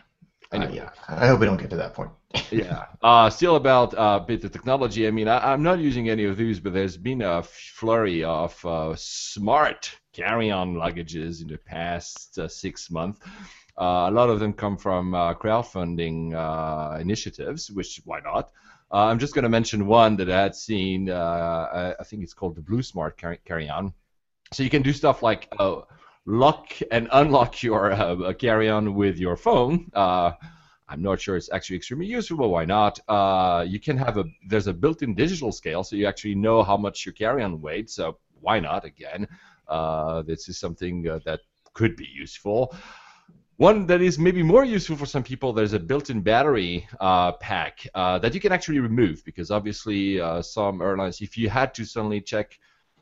[0.53, 0.70] Anyway.
[0.70, 2.11] Uh, yeah, I hope we don't get to that point.
[2.51, 2.86] yeah.
[3.03, 5.07] Uh, still about uh, bit of technology.
[5.07, 8.64] I mean, I, am not using any of these, but there's been a flurry of
[8.64, 13.20] uh, smart carry-on luggages in the past uh, six months.
[13.78, 16.32] Uh, a lot of them come from uh, crowdfunding
[17.01, 18.51] initiatives, which why not?
[18.90, 21.11] I'm just going to mention one that I had seen.
[21.11, 23.92] I, I, think it's called the Bluesmart carry-on.
[24.55, 25.53] So you can do stuff like
[26.27, 29.91] lock and unlock your uh, carry-on with your phone.
[29.95, 30.33] Uh,
[30.89, 32.99] I'm not sure it's actually extremely useful, but why not?
[33.09, 36.77] Uh, you can have a there's a built-in digital scale, so you actually know how
[36.77, 37.93] much your carry-on weighs.
[37.93, 38.85] So why not?
[38.85, 39.29] Again,
[39.69, 41.41] uh, this is something uh, that
[41.75, 42.75] could be useful.
[43.59, 47.85] One that is maybe more useful for some people, there's a built-in battery uh, pack
[47.93, 51.85] uh, that you can actually remove because obviously uh, some airlines, if you had to
[51.85, 52.59] suddenly check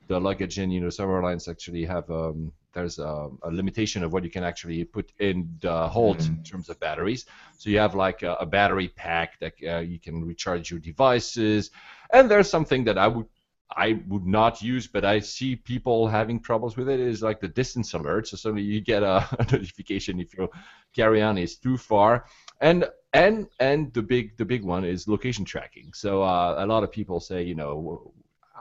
[0.06, 4.12] the luggage in, you know, some airlines actually have um, there's a, a, limitation of
[4.12, 6.34] what you can actually put in the hold mm-hmm.
[6.34, 7.24] in terms of batteries.
[7.56, 11.70] So you have like a, a battery pack that uh, you can recharge your devices.
[12.12, 13.26] And there's something that I would
[13.74, 17.00] I would not use, but I see people having troubles with it.
[17.00, 18.28] Is like the distance alert.
[18.28, 20.48] So suddenly you get a, a notification if your
[20.94, 22.26] carry-on is too far.
[22.60, 25.92] And and and the big the big one is location tracking.
[25.94, 28.12] So uh, a lot of people say, you know,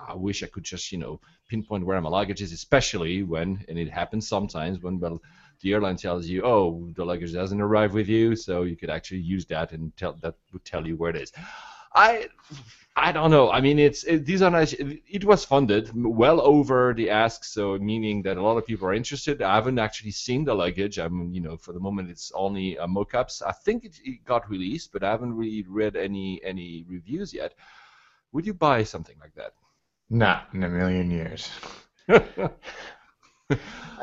[0.07, 3.79] I wish I could just, you know, pinpoint where my luggage is, especially when, and
[3.79, 5.21] it happens sometimes when, well,
[5.61, 9.21] the airline tells you, oh, the luggage doesn't arrive with you, so you could actually
[9.21, 11.31] use that and tell that would tell you where it is.
[11.93, 12.27] I,
[12.97, 13.49] I don't know.
[13.51, 14.73] I mean, it's it, these are nice.
[14.73, 18.87] It, it, was funded well over the ask, so meaning that a lot of people
[18.87, 19.41] are interested.
[19.41, 20.97] I haven't actually seen the luggage.
[20.99, 23.41] I'm, you know, for the moment, it's only uh, mock-ups.
[23.41, 27.53] I think it, it got released, but I haven't really read any any reviews yet.
[28.33, 29.53] Would you buy something like that?
[30.09, 31.49] Not in a million years.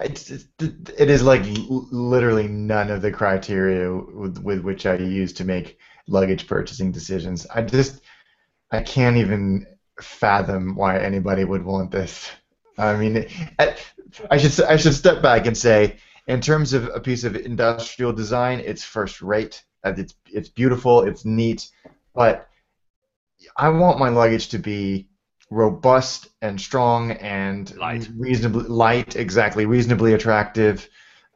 [0.05, 5.45] it's, it is like literally none of the criteria with, with which I use to
[5.45, 5.79] make
[6.09, 7.47] luggage purchasing decisions.
[7.47, 8.01] I just
[8.71, 9.67] I can't even
[10.01, 12.31] fathom why anybody would want this.
[12.79, 13.27] I mean,
[13.59, 13.77] I,
[14.31, 18.13] I should I should step back and say, in terms of a piece of industrial
[18.13, 19.63] design, it's first rate.
[19.85, 21.69] It's it's beautiful, it's neat,
[22.15, 22.49] but
[23.57, 25.09] I want my luggage to be
[25.53, 28.09] robust and strong and light.
[28.17, 30.89] reasonably light, exactly, reasonably attractive.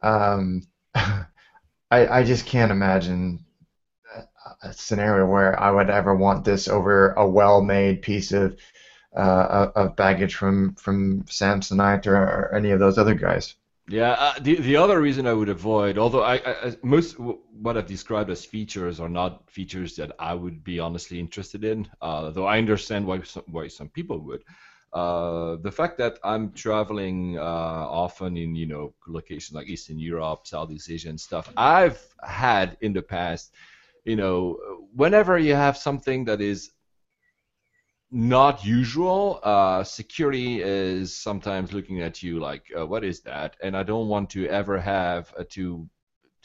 [0.03, 0.63] Um,
[0.95, 1.27] I,
[1.91, 3.45] I just can't imagine
[4.63, 8.59] a scenario where I would ever want this over a well-made piece of
[9.15, 13.55] uh, of baggage from from Samsonite or, or any of those other guys.
[13.89, 17.87] Yeah, uh, the the other reason I would avoid, although I, I, most what I've
[17.87, 22.47] described as features are not features that I would be honestly interested in, uh, though
[22.47, 24.43] I understand why some, why some people would.
[24.93, 30.49] Uh, the fact that I'm traveling uh, often in you know locations like Eastern Europe,
[30.49, 33.53] Southeast Asia, and stuff, I've had in the past,
[34.05, 34.59] you know,
[34.97, 36.73] whenever you have something that is
[38.11, 39.41] not usual.
[39.43, 43.57] Uh, security is sometimes looking at you like, uh, what is that?
[43.63, 45.89] And I don't want to ever have uh, to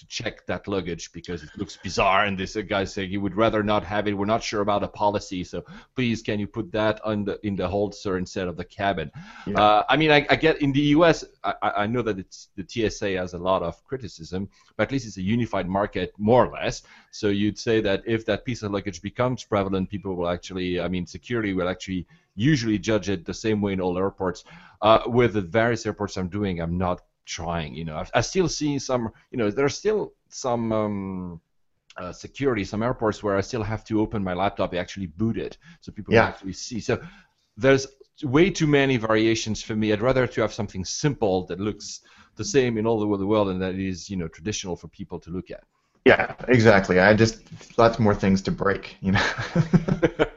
[0.02, 2.26] to check that luggage because it looks bizarre.
[2.26, 4.18] And this guy saying he would rather not have it.
[4.18, 5.64] We're not sure about a policy, so
[5.95, 9.12] please can you put that on the in the holster instead of the cabin?
[9.45, 9.62] Yeah.
[9.62, 11.24] Uh, I mean, I, I, get in the U.S.
[11.43, 15.06] I, I know that it's, the TSA has a lot of criticism, but at least
[15.06, 16.82] it's a unified market more or less.
[17.12, 20.88] So you'd say that if that piece of luggage becomes prevalent, people will actually, I
[20.88, 24.45] mean, security will actually usually judge it the same way in all airports.
[24.82, 27.76] Uh, with the various airports I'm doing, I'm not trying.
[27.76, 29.12] You know, I, I still see some.
[29.32, 30.72] You know, there's still some.
[30.72, 31.42] Um,
[31.98, 35.38] uh, security, some airports where I still have to open my laptop, and actually boot
[35.38, 36.22] it, so people yeah.
[36.22, 36.80] can actually see.
[36.80, 37.02] So
[37.58, 37.86] there's
[38.24, 39.92] way too many variations for me.
[39.92, 42.02] I'd rather to have something simple that looks
[42.36, 45.20] the same in all over the world and that is, you know, traditional for people
[45.20, 45.64] to look at.
[46.06, 47.00] Yeah, exactly.
[47.00, 47.44] I just
[47.78, 49.30] lots more things to break, you know.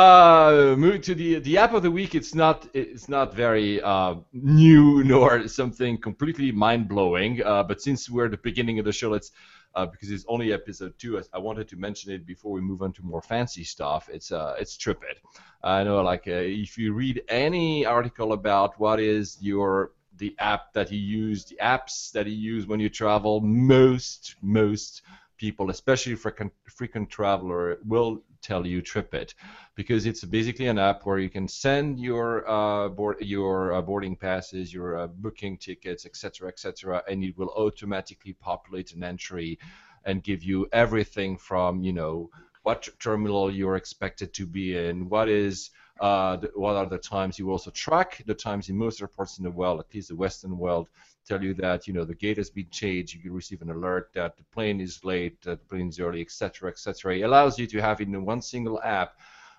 [0.00, 2.14] uh, move to the the app of the week.
[2.14, 7.42] It's not it's not very uh, new nor something completely mind blowing.
[7.42, 9.30] Uh, but since we're at the beginning of the show, let's
[9.74, 11.18] uh, because it's only episode two.
[11.18, 14.08] I, I, wanted to mention it before we move on to more fancy stuff.
[14.12, 15.18] It's uh, it's TripIt.
[15.62, 20.72] I know, like, uh, if you read any article about what is your the app
[20.72, 25.02] that you use, the apps that you use when you travel, most most
[25.40, 29.34] people, especially frequent frequent traveler, will tell you TripIt,
[29.74, 34.16] because it's basically an app where you can send your uh, board your uh, boarding
[34.16, 39.58] passes, your uh, booking tickets, etc., etc., and it will automatically populate an entry
[40.04, 42.28] and give you everything from you know
[42.62, 45.70] what terminal you're expected to be in, what is
[46.00, 49.50] uh, what are the times you also track the times in most airports in the
[49.50, 50.88] world, at least the Western world,
[51.30, 53.14] tell you that you know the gate has been changed.
[53.14, 56.20] You can receive an alert that the plane is late, that the plane is early,
[56.20, 57.18] etc., etc.
[57.18, 59.10] It allows you to have in one single app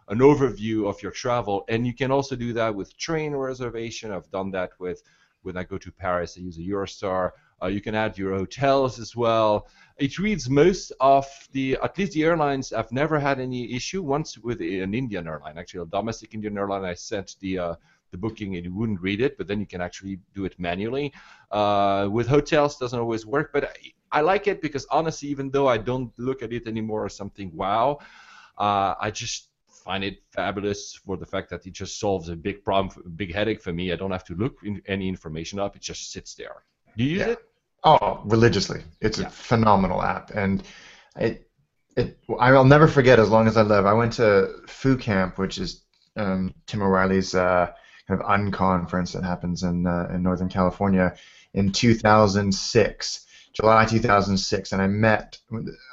[0.09, 4.11] an overview of your travel, and you can also do that with train reservation.
[4.11, 5.01] I've done that with
[5.43, 6.35] when I go to Paris.
[6.37, 7.31] I use a Eurostar.
[7.63, 9.67] Uh, you can add your hotels as well.
[9.97, 12.73] It reads most of the, at least the airlines.
[12.73, 14.01] I've never had any issue.
[14.01, 17.75] Once with an Indian airline, actually a domestic Indian airline, I sent the uh,
[18.11, 21.13] the booking and you wouldn't read it, but then you can actually do it manually.
[21.51, 25.67] Uh, with hotels, doesn't always work, but I, I, like it because honestly, even though
[25.67, 27.99] I don't look at it anymore as something wow,
[28.57, 29.49] uh, I just
[29.83, 33.33] find it fabulous for the fact that it just solves a big problem, a big
[33.33, 33.91] headache for me.
[33.91, 36.63] I don't have to look in any information up; it just sits there.
[36.97, 37.33] Do you use yeah.
[37.33, 37.39] it?
[37.83, 38.83] Oh, religiously.
[39.01, 39.27] It's yeah.
[39.27, 40.63] a phenomenal app, and
[41.15, 41.49] it
[41.97, 43.85] it I'll never forget as long as I live.
[43.85, 45.83] I went to Foo Camp, which is
[46.15, 47.71] um, Tim O'Reilly's uh,
[48.07, 51.15] kind of unconference that happens in uh, in Northern California
[51.53, 53.27] in 2006.
[53.53, 55.37] July 2006, and I met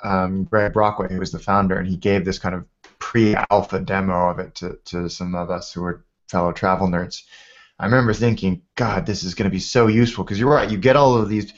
[0.05, 2.65] um, Gregg Brockway, who was the founder, and he gave this kind of
[3.01, 7.25] pre-alpha demo of it to, to some of us who were fellow travel nerds.
[7.77, 10.71] I remember thinking, God, this is going to be so useful because you're right.
[10.71, 11.53] You get all of these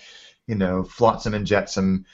[0.50, 2.04] you know, flotsam and jetsam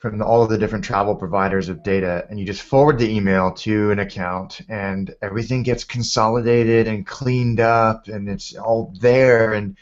[0.00, 3.52] from all of the different travel providers of data, and you just forward the email
[3.52, 9.52] to an account, and everything gets consolidated and cleaned up, and it's all there.
[9.52, 9.76] And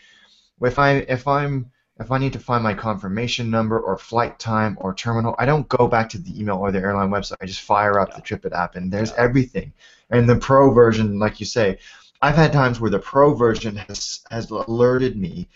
[0.61, 4.77] if I if I'm if I need to find my confirmation number or flight time
[4.81, 7.37] or terminal, I don't go back to the email or the airline website.
[7.41, 8.16] I just fire up yeah.
[8.16, 9.19] the TripIt app, and there's yeah.
[9.19, 9.73] everything.
[10.11, 11.79] And the pro version, like you say,
[12.21, 15.47] I've had times where the pro version has has alerted me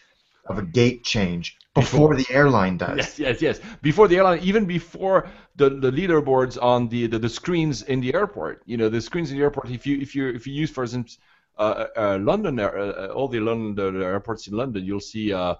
[0.46, 2.96] of a gate change before, the airline does.
[2.98, 3.60] Yes, yes, yes.
[3.80, 8.14] Before the airline, even before the, the leaderboards on the, the, the screens in the
[8.14, 8.62] airport.
[8.66, 9.70] You know, the screens in the airport.
[9.70, 11.18] If you if you if you use, for instance,
[11.58, 15.54] uh, uh, uh London, uh, all the London the airports in London, you'll see uh,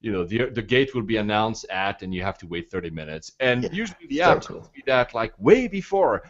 [0.00, 2.90] you know the the gate will be announced at and you have to wait 30
[2.90, 3.32] minutes.
[3.40, 4.70] And yeah, usually the app so cool.
[4.86, 6.22] that like way before.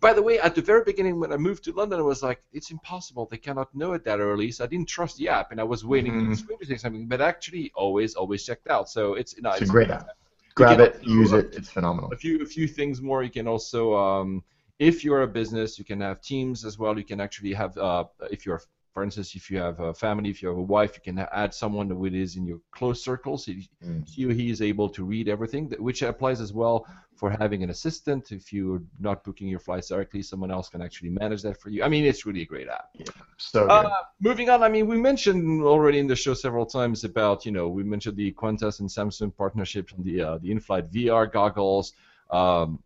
[0.00, 2.40] By the way at the very beginning when i moved to london i was like
[2.52, 3.26] it's impossible.
[3.30, 5.84] They cannot know it that early so i didn't trust the app and i was
[5.84, 6.58] waiting mm-hmm.
[6.60, 9.72] to say something but actually always always checked out so it's no, it's, it's a
[9.72, 10.08] great app.
[10.54, 12.10] Grab it use it it's phenomenal.
[12.12, 13.22] a few a few things more.
[13.22, 14.42] You can also um,
[14.78, 16.96] if you're a business you can have teams as well.
[16.96, 18.62] You can actually have uh, if you're
[18.96, 21.52] for instance, if you have a family, if you have a wife, you can add
[21.52, 24.08] someone who is in your close circle, so mm.
[24.08, 27.68] he or he is able to read everything, which applies as well for having an
[27.68, 28.32] assistant.
[28.32, 31.84] If you're not booking your flights directly, someone else can actually manage that for you.
[31.84, 32.88] I mean, it's really a great app.
[32.94, 33.04] Yeah,
[33.36, 37.44] so uh, moving on, I mean, we mentioned already in the show several times about,
[37.44, 41.30] you know, we mentioned the Qantas and Samsung partnerships on the uh, the in-flight VR
[41.30, 41.92] goggles.
[42.30, 42.82] Um,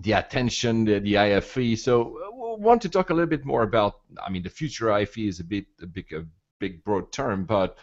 [0.00, 1.78] the attention, the, the IFE.
[1.78, 4.00] So uh, want to talk a little bit more about.
[4.24, 6.24] I mean, the future IFE is a bit a big a
[6.58, 7.76] big broad term, but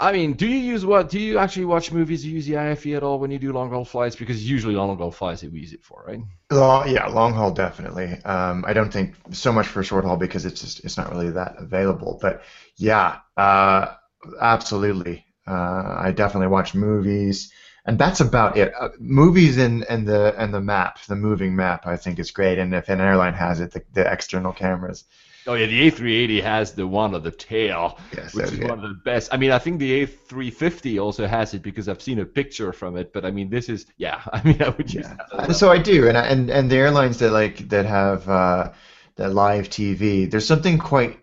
[0.00, 1.10] I mean, do you use what?
[1.10, 2.24] Do you actually watch movies?
[2.24, 4.14] You use the IFE at all when you do long haul flights?
[4.14, 6.20] Because usually long haul flights that we use it for, right?
[6.52, 8.12] Long, yeah, long haul definitely.
[8.24, 11.30] Um, I don't think so much for short haul because it's just it's not really
[11.30, 12.18] that available.
[12.22, 12.42] But
[12.76, 13.94] yeah, uh,
[14.40, 15.26] absolutely.
[15.48, 17.50] Uh, I definitely watch movies
[17.88, 18.74] and that's about it.
[18.78, 22.58] Uh, movies and, and the and the map, the moving map, I think is great.
[22.58, 25.04] And if an airline has it, the, the external cameras.
[25.46, 28.82] Oh yeah, the A380 has the one of the tail, yes, which is one of
[28.82, 29.32] the best.
[29.32, 32.98] I mean, I think the A350 also has it because I've seen a picture from
[32.98, 33.14] it.
[33.14, 34.20] But I mean, this is yeah.
[34.34, 35.46] I mean, I would use yeah.
[35.46, 35.56] that.
[35.56, 38.72] So I do, and and and the airlines that like that have uh,
[39.16, 40.30] that live TV.
[40.30, 41.18] There's something quite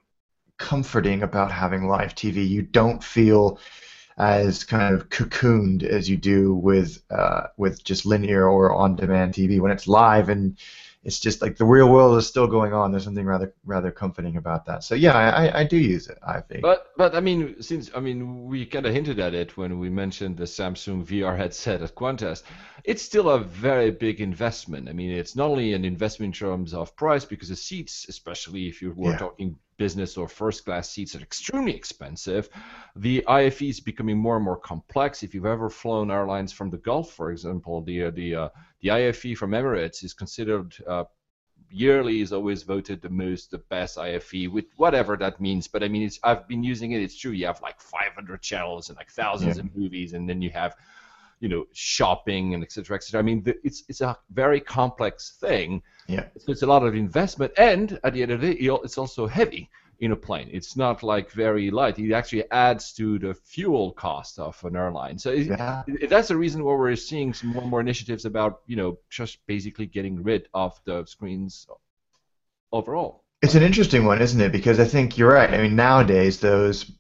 [0.58, 2.50] comforting about having live TV.
[2.50, 3.60] You don't feel
[4.18, 9.60] as kind of cocooned as you do with uh, with just linear or on-demand TV.
[9.60, 10.58] When it's live and
[11.06, 12.92] it's just like the real world is still going on.
[12.92, 14.84] There's something rather rather comforting about that.
[14.84, 16.18] So yeah, I, I do use it.
[16.26, 16.64] I think.
[16.64, 19.90] But but I mean, since I mean we kind of hinted at it when we
[19.90, 22.42] mentioned the Samsung VR headset at Qantas,
[22.84, 24.90] it's still a very big investment.
[24.90, 28.68] I mean, it's not only an investment in terms of price because the seats, especially
[28.68, 29.18] if you were yeah.
[29.18, 32.50] talking business or first class seats are extremely expensive.
[32.96, 35.22] The IFE is becoming more and more complex.
[35.22, 38.50] If you've ever flown airlines from the Gulf, for example, the the uh,
[38.86, 41.06] the IFE from Emirates is considered uh,
[41.72, 45.68] yearly is always voted the most the best IFE with whatever that means.
[45.68, 47.02] But I mean, it's I've been using it.
[47.02, 47.32] It's true.
[47.32, 49.64] You have like 500 channels and like thousands yeah.
[49.64, 50.76] of movies, and then you have
[51.40, 52.86] you know, shopping and etc.
[52.86, 53.20] cetera, et cetera.
[53.20, 55.82] I mean, the, it's it's a very complex thing.
[56.08, 56.26] Yeah.
[56.38, 59.26] So it's a lot of investment, and at the end of the day, it's also
[59.26, 59.70] heavy
[60.00, 60.50] in a plane.
[60.52, 61.98] It's not like very light.
[62.00, 65.18] It actually adds to the fuel cost of an airline.
[65.18, 65.84] So it, Yeah.
[65.88, 68.98] it- that's the reason why we're seeing some more and more initiatives about you know
[69.10, 71.68] just basically getting rid of the screens
[72.72, 73.24] overall.
[73.42, 74.52] It's an interesting one, isn't it?
[74.52, 75.54] Because I think you're right.
[75.54, 76.92] I mean, nowadays those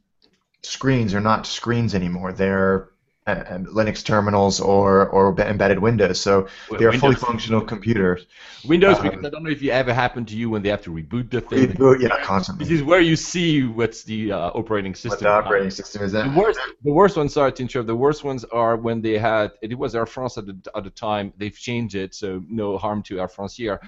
[0.62, 2.34] screens are not screens anymore.
[2.34, 2.90] They're
[3.28, 6.22] uh, Linux terminals or or embedded Windows.
[6.22, 6.48] So
[6.78, 8.28] they're fully functional computers.
[8.66, 10.84] Windows um, because I don't know if you ever happened to you when they have
[10.84, 11.70] to reboot the thing.
[11.70, 12.66] Reboot, yeah, constantly.
[12.66, 15.24] This is where you see what's the uh, operating What system.
[15.24, 18.44] the operating system is The worst, the worst ones, sorry to interrupt, the worst ones
[18.46, 21.96] are when they had, it was Air France at the, at the time, they've changed
[21.96, 23.80] it, so no harm to Air France here,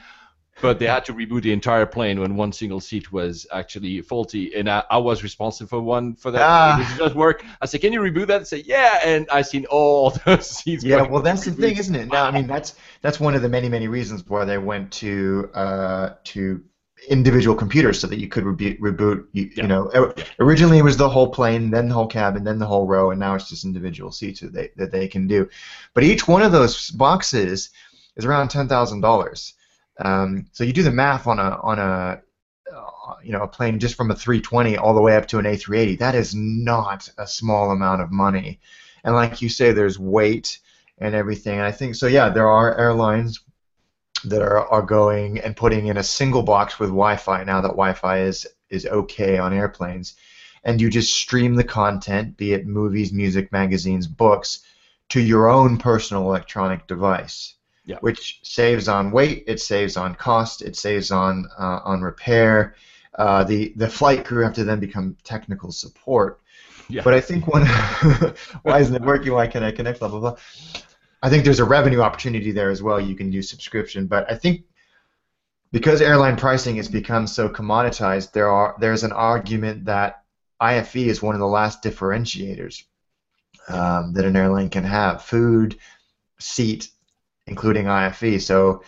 [0.62, 4.54] but they had to reboot the entire plane when one single seat was actually faulty,
[4.56, 6.42] and I, I was responsible for one for that.
[6.42, 6.96] Ah.
[6.96, 7.44] It doesn't work.
[7.62, 8.40] I said, can you reboot that?
[8.40, 10.84] They say, yeah, and I seen all those seats.
[10.84, 12.08] Yeah, well, that's the thing, isn't it?
[12.08, 15.50] Now, I mean, that's that's one of the many many reasons why they went to
[15.54, 16.64] uh, to
[17.10, 18.80] individual computers so that you could reboot.
[18.80, 19.62] reboot you, Yeah.
[19.64, 22.88] you know, originally it was the whole plane, then the whole cabin, then the whole
[22.88, 25.48] row, and now it's just individual seats that they that they can do.
[25.94, 27.70] But each one of those boxes
[28.16, 29.54] is around ten thousand dollars.
[30.00, 32.22] Um, so you do the math on a on a
[32.74, 35.46] uh, you know a plane just from a 320 all the way up to an
[35.46, 36.00] A380.
[36.00, 38.60] That is not a small amount of money.
[39.04, 40.60] And like you say, there's weight
[40.98, 41.54] and everything.
[41.54, 42.08] And I think so.
[42.08, 43.40] Yeah, there are airlines
[44.26, 48.22] that are, are going and putting in a single box with Wi-Fi now that Wi-Fi
[48.22, 50.16] is is okay on airplanes,
[50.64, 54.60] and you just stream the content, be it movies, music, magazines, books,
[55.10, 57.56] to your own personal electronic device.
[57.88, 58.00] Yeah.
[58.02, 62.76] Which saves on weight, it saves on cost, it saves on uh, on repair.
[63.18, 66.42] Uh, the the flight crew have to then become technical support.
[66.90, 67.02] Yeah.
[67.04, 67.66] But I think one,
[68.64, 69.32] why isn't it working?
[69.32, 70.00] Why can't I connect?
[70.00, 70.36] Blah blah blah.
[71.24, 73.00] I think there's a revenue opportunity there as well.
[73.00, 74.66] You can do subscription, but I think
[75.72, 80.24] because airline pricing has become so commoditized, there are there's an argument that
[80.60, 82.84] IFE is one of the last differentiators
[83.70, 85.78] um, that an airline can have: food,
[86.38, 86.90] seat,
[87.48, 88.42] including IFE.
[88.42, 88.84] So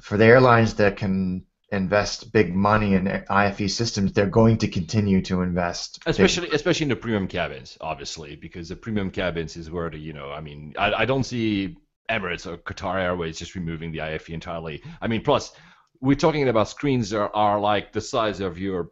[0.00, 5.22] for the airlines that can invest big money in IFE systems, they're going to continue
[5.22, 6.02] to invest.
[6.04, 9.98] big Especially, especially in the premium cabins, obviously, because the premium cabins is where the,
[9.98, 11.76] you know, I mean, I, I don't see
[12.10, 14.82] Emirates or Qatar Airways just removing the IFE entirely.
[15.00, 15.52] I mean, plus,
[16.00, 18.90] we're talking about screens that are, are like the size of your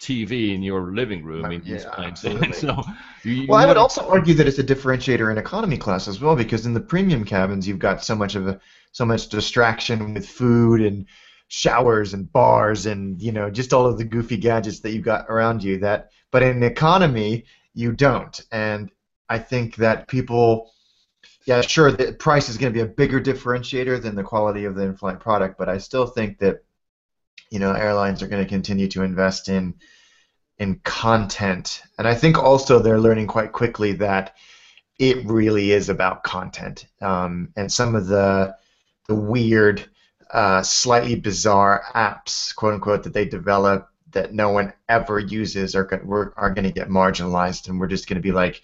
[0.00, 2.24] TV in your living room in these Yeah, planes.
[2.24, 2.52] absolutely.
[2.52, 2.82] so,
[3.24, 6.20] you, you Well, I would also argue that it's a differentiator in economy class as
[6.20, 8.60] well, because in the premium cabins you've got so much of a
[8.92, 11.06] so much distraction with food and
[11.48, 15.26] showers and bars and you know just all of the goofy gadgets that you've got
[15.28, 15.78] around you.
[15.78, 17.44] That, but in economy
[17.74, 18.90] you don't, and
[19.28, 20.70] I think that people,
[21.46, 24.74] yeah, sure, the price is going to be a bigger differentiator than the quality of
[24.74, 26.62] the in-flight product, but I still think that
[27.50, 29.74] you know airlines are going to continue to invest in
[30.58, 31.82] in content.
[31.98, 34.34] And I think also they're learning quite quickly that
[34.98, 36.86] it really is about content.
[37.00, 38.56] Um, and some of the
[39.06, 39.88] the weird,
[40.30, 45.88] uh, slightly bizarre apps, quote unquote, that they develop that no one ever uses are
[46.04, 48.62] we're- are going to get marginalized, and we're just going to be like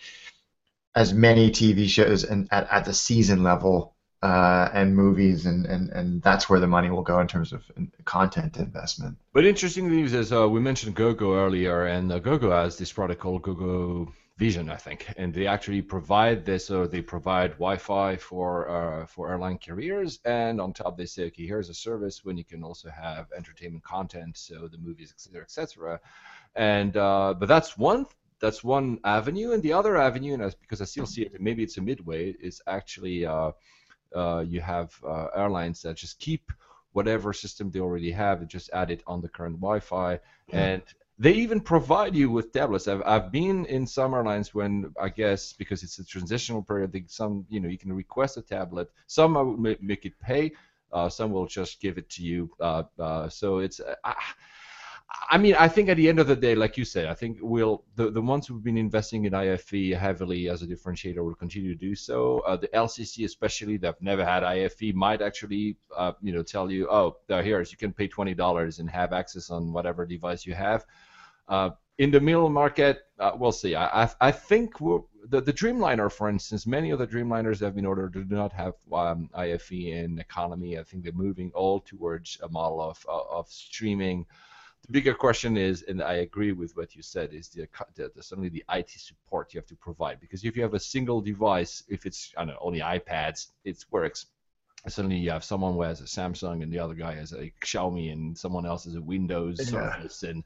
[0.94, 3.93] as many TV shows and at, at the season level
[4.24, 7.62] uh, and movies, and, and, and that's where the money will go in terms of
[8.06, 9.18] content investment.
[9.34, 13.20] But interesting news is uh, we mentioned GoGo earlier, and uh, GoGo has this product
[13.20, 18.68] called GoGo Vision, I think, and they actually provide this, or they provide Wi-Fi for
[18.68, 22.44] uh, for airline carriers, and on top they say, okay, here's a service when you
[22.44, 26.00] can also have entertainment content, so the movies, etc., etc.
[26.56, 28.06] And uh, but that's one
[28.40, 31.76] that's one avenue, and the other avenue, and because I still see it, maybe it's
[31.76, 33.52] a midway, is actually uh, uh,
[34.48, 36.52] you have uh, airlines that just keep
[36.92, 40.20] whatever system they already have and just add it on the current Wi-Fi.
[40.52, 40.82] And
[41.18, 42.88] they even provide you with tablets.
[42.88, 47.04] I've, I've been in some airlines when I guess because it's a transitional period, they,
[47.06, 48.90] some you know you can request a tablet.
[49.06, 50.52] Some will make it pay.
[50.92, 52.50] Uh, some will just give it to you.
[52.60, 53.80] Uh, uh, so it's.
[55.10, 57.14] Uh, I, mean, I think at the end of the day, like you said, I
[57.14, 61.34] think we'll the, the ones who've been investing in IFE heavily as a differentiator will
[61.34, 62.40] continue to do so.
[62.40, 66.70] Uh, the LCC, especially, that have never had IFE, might actually, uh, you know, tell
[66.70, 70.46] you, oh, there, here's you can pay twenty dollars and have access on whatever device
[70.46, 70.84] you have.
[71.48, 73.74] Uh, in the middle market, uh, we'll see.
[73.74, 77.74] I, I, I think the the Dreamliner, for instance, many of the Dreamliners that have
[77.76, 80.78] been ordered do not have um, IFE in economy.
[80.78, 84.26] I think they're moving all towards a model of of streaming
[84.84, 88.22] the bigger question is, and I agree with what you said, is the, the, the
[88.22, 91.82] certainly the IT support you have to provide because if you have a single device,
[91.88, 94.26] if it's I don't know only iPads, it works.
[94.86, 98.12] Suddenly you have someone who has a Samsung and the other guy has a Xiaomi
[98.12, 99.94] and someone else has a Windows Yeah.
[99.94, 100.44] Surface and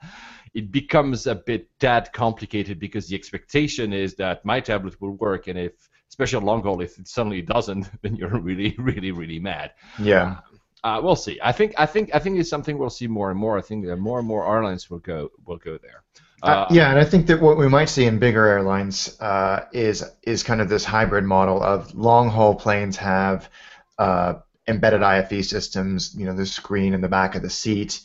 [0.54, 5.48] it becomes a bit that complicated because the expectation is that my tablet will work
[5.48, 5.72] and if
[6.08, 9.72] especially on long haul if it suddenly doesn't then you're really really really mad.
[9.98, 10.36] Yeah.
[10.84, 11.38] Uh, we'll see.
[11.42, 13.58] I think I think I think it's something we'll see more and more.
[13.58, 16.04] I think that more and more airlines will go will go there.
[16.40, 20.04] Uh, yeah, and I think that what we might see in bigger airlines uh, is
[20.22, 23.50] is kind of this hybrid model of long haul planes have
[23.98, 24.34] uh,
[24.68, 28.00] embedded IFE systems, you know, the screen in the back of the seat,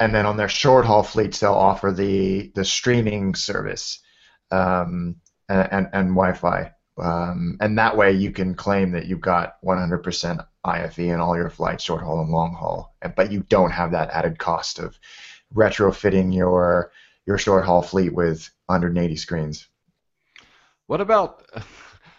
[0.00, 4.00] and then on their short haul fleets they'll offer the the streaming service
[4.50, 5.16] um,
[5.50, 10.46] and, and and Wi-Fi, um, and that way you can claim that you've got 100%
[10.68, 14.10] IFE in all your flights, short haul and long haul, but you don't have that
[14.10, 14.98] added cost of
[15.54, 16.92] retrofitting your
[17.26, 19.68] your short haul fleet with 180 screens.
[20.86, 21.44] What about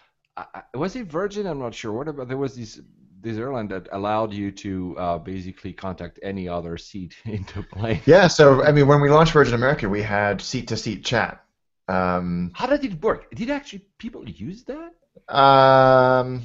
[0.74, 1.46] was it Virgin?
[1.46, 1.92] I'm not sure.
[1.92, 2.80] What about there was this
[3.22, 8.00] this airline that allowed you to uh, basically contact any other seat in the plane.
[8.06, 11.44] Yeah, so I mean, when we launched Virgin America, we had seat to seat chat.
[11.88, 13.30] Um, How did it work?
[13.34, 14.92] Did actually people use that?
[15.34, 16.42] um,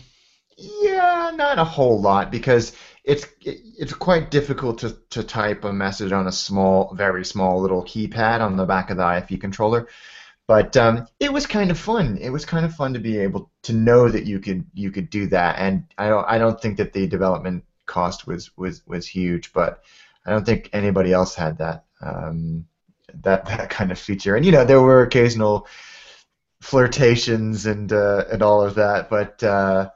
[0.57, 5.73] yeah, not a whole lot because it's it, it's quite difficult to, to type a
[5.73, 9.87] message on a small, very small little keypad on the back of the IFE controller.
[10.47, 12.17] But um, it was kind of fun.
[12.21, 15.09] It was kind of fun to be able to know that you could you could
[15.09, 15.57] do that.
[15.57, 19.83] And I don't I don't think that the development cost was was was huge, but
[20.25, 22.65] I don't think anybody else had that um,
[23.23, 24.35] that that kind of feature.
[24.35, 25.67] And you know there were occasional
[26.61, 29.89] flirtations and uh, and all of that, but uh,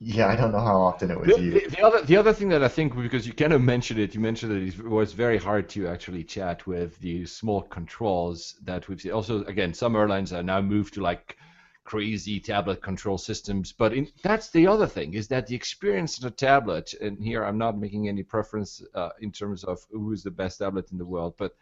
[0.00, 1.64] yeah, I don't know how often it was The, used.
[1.70, 4.14] the, the other the other thing that I think because you kind of mentioned it,
[4.14, 8.88] you mentioned that it was very hard to actually chat with the small controls that
[8.88, 9.12] we've seen.
[9.12, 11.36] Also, again, some airlines are now moved to like
[11.84, 16.28] crazy tablet control systems, but in, that's the other thing is that the experience in
[16.28, 20.22] a tablet, and here I'm not making any preference uh, in terms of who is
[20.22, 21.56] the best tablet in the world, but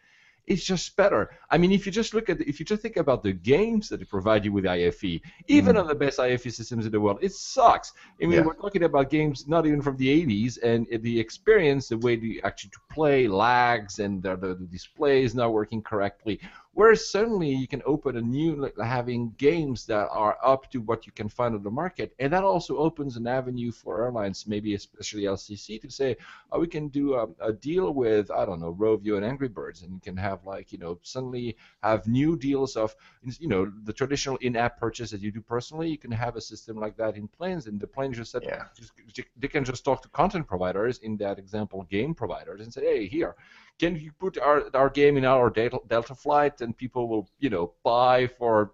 [0.47, 1.29] it's just better.
[1.51, 3.97] I mean, if you just look at, if you just think about the games that
[3.97, 5.81] they provide you with IFE, even Mhm.
[5.81, 7.91] on the best IFE systems in the world, it sucks.
[8.21, 8.45] I mean, Yeah.
[8.45, 12.41] we're talking about games not even from the 80s, and the experience, the way the
[12.43, 16.39] actually to play lags, and the, the, the display is not working correctly.
[16.77, 21.07] Whereas suddenly you can open a new, like, having games that are up to what
[21.07, 24.75] you can find on the market, and that also opens an avenue for airlines, maybe
[24.75, 26.15] especially LCC, to say,
[26.51, 29.81] oh, we can do a, a deal with, I don't know, Rovio and Angry Birds,
[29.81, 32.95] and you can have like, you know, suddenly have new deals of,
[33.39, 35.89] you know, the traditional in-app purchase that you do personally.
[35.89, 38.65] You can have a system like that in planes, and the planes just said, Yeah.
[38.77, 38.91] just,
[39.35, 43.07] they can just talk to content providers in that example, game providers, and say, hey,
[43.07, 43.35] here,
[43.79, 47.49] can you put our our game in our Delta, Delta flight, and people will, you
[47.49, 48.73] know, buy for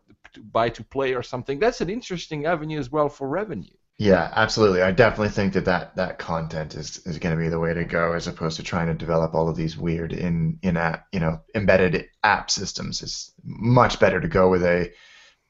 [0.51, 1.59] buy to play or something.
[1.59, 3.75] That's an interesting avenue as well for revenue.
[3.99, 4.81] Yeah, absolutely.
[4.81, 7.85] I definitely think that that, that content is, is going to be the way to
[7.85, 11.19] go as opposed to trying to develop all of these weird in in app, you
[11.19, 13.03] know, embedded app systems.
[13.03, 14.91] It's much better to go with a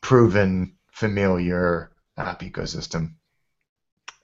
[0.01, 3.15] proven, familiar app ecosystem.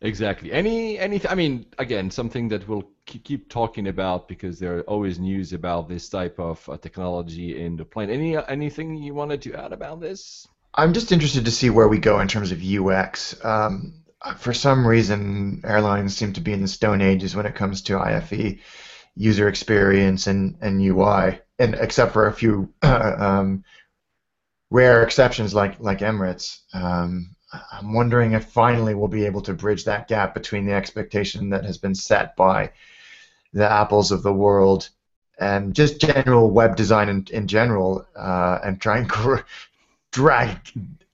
[0.01, 0.51] Exactly.
[0.51, 5.19] Any any I mean again something that we'll keep, talking about because there are always
[5.19, 8.09] news about this type of uh, technology in the plane.
[8.09, 10.47] Any anything you wanted to add about this?
[10.73, 13.43] I'm just interested to see where we go in terms of UX.
[13.43, 14.03] Um,
[14.37, 17.99] for some reason, airlines seem to be in the stone ages when it comes to
[17.99, 18.59] IFE
[19.15, 23.63] user experience and, and UI, and except for a few um,
[24.69, 26.59] rare exceptions like like Emirates.
[26.73, 31.49] Um, I'm wondering if finally we'll be able to bridge that gap between the expectation
[31.49, 32.71] that has been set by
[33.53, 34.89] the Apples of the world
[35.39, 39.43] and just general web design in, in general, uh, and try and
[40.11, 40.57] drag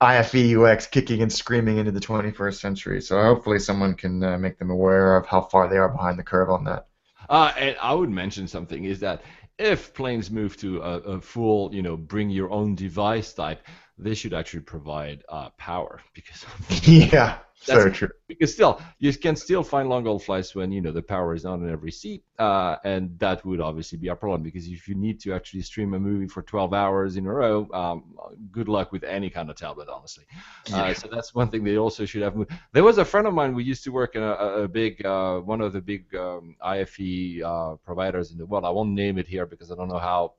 [0.02, 3.02] IFE UX kicking and screaming into the 21st century.
[3.02, 6.24] So hopefully someone can uh, make them aware of how far they are behind the
[6.24, 6.88] curve on that.
[7.30, 9.22] Uh, and I would mention something is that
[9.58, 13.66] if planes move to a, a full, you know, bring your own device type,
[13.98, 16.46] they should actually provide uh, power because
[16.88, 18.10] yeah, That's- true.
[18.28, 21.46] because still you can still find long haul flights when you know the power is
[21.46, 24.96] not in every seat, uh, and that would obviously be a problem because if you
[24.96, 28.04] need to actually stream a movie for 12 hours in a row, um,
[28.52, 30.26] good luck with any kind of tablet, honestly.
[30.74, 32.36] Uh, so that's one thing they also should have.
[32.36, 32.52] Moved.
[32.74, 33.56] There was a friend of mine.
[33.56, 37.42] We used to work in a, a big, uh, one of the big um, IFE
[37.44, 38.66] uh, providers in the world.
[38.66, 40.34] I won't name it here because I don't know how.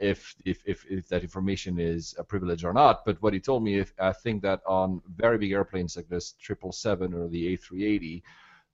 [0.00, 3.62] If, if, if, if that information is a privilege or not, but what he told
[3.62, 8.22] me, if, I think that on very big airplanes like this 777 or the A380,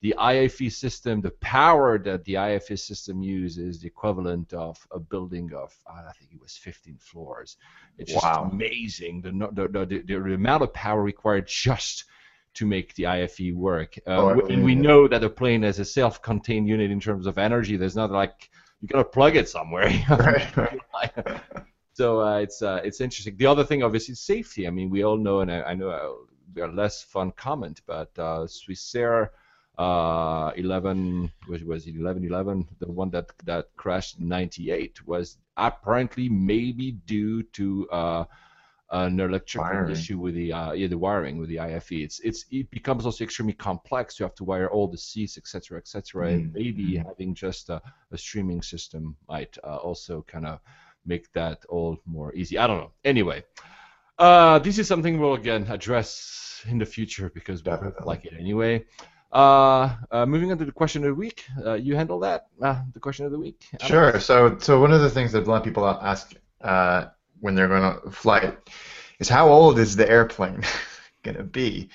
[0.03, 4.99] the IFE system, the power that the IFE system uses, is the equivalent of a
[4.99, 7.57] building of I think it was 15 floors.
[7.99, 8.21] It's wow.
[8.21, 12.05] just amazing the, the, the, the amount of power required just
[12.55, 13.99] to make the IFE work.
[14.07, 17.37] Uh, oh, and we know that a plane is a self-contained unit in terms of
[17.39, 17.77] energy.
[17.77, 18.51] There's not like
[18.81, 19.89] you gotta plug it somewhere.
[20.11, 21.13] right,
[21.93, 23.37] so uh, it's uh, it's interesting.
[23.37, 24.67] The other thing, obviously, is safety.
[24.67, 28.11] I mean, we all know, and I, I know uh, a less fun comment, but
[28.19, 29.31] uh, Swissair
[29.79, 35.37] uh, 11 which was it 11 11 the one that that crashed in 98 was
[35.57, 38.25] apparently maybe due to uh,
[38.91, 39.93] an electrical wiring.
[39.93, 41.93] issue with the uh, yeah the wiring with the IFE.
[41.93, 44.19] It's it's it becomes also extremely complex.
[44.19, 46.29] You have to wire all the seats, etc., etc.
[46.29, 47.07] And maybe mm.
[47.07, 47.83] having just a,
[48.13, 50.61] a, streaming system might uh, also kind of
[51.05, 52.59] make that all more easy.
[52.59, 52.93] I don't know.
[53.05, 53.45] Anyway,
[54.19, 57.73] uh, this is something we'll again address in the future because we
[58.05, 58.85] like it anyway.
[59.33, 62.47] Uh, uh, moving on to the question of the week, uh, you handle that.
[62.63, 63.67] Uh, the question of the week.
[63.83, 64.19] Sure.
[64.21, 67.07] So, so one of the things that a lot of people ask uh,
[67.41, 68.53] when they're going to fly
[69.19, 70.63] is how old is the airplane
[71.23, 71.89] going to be?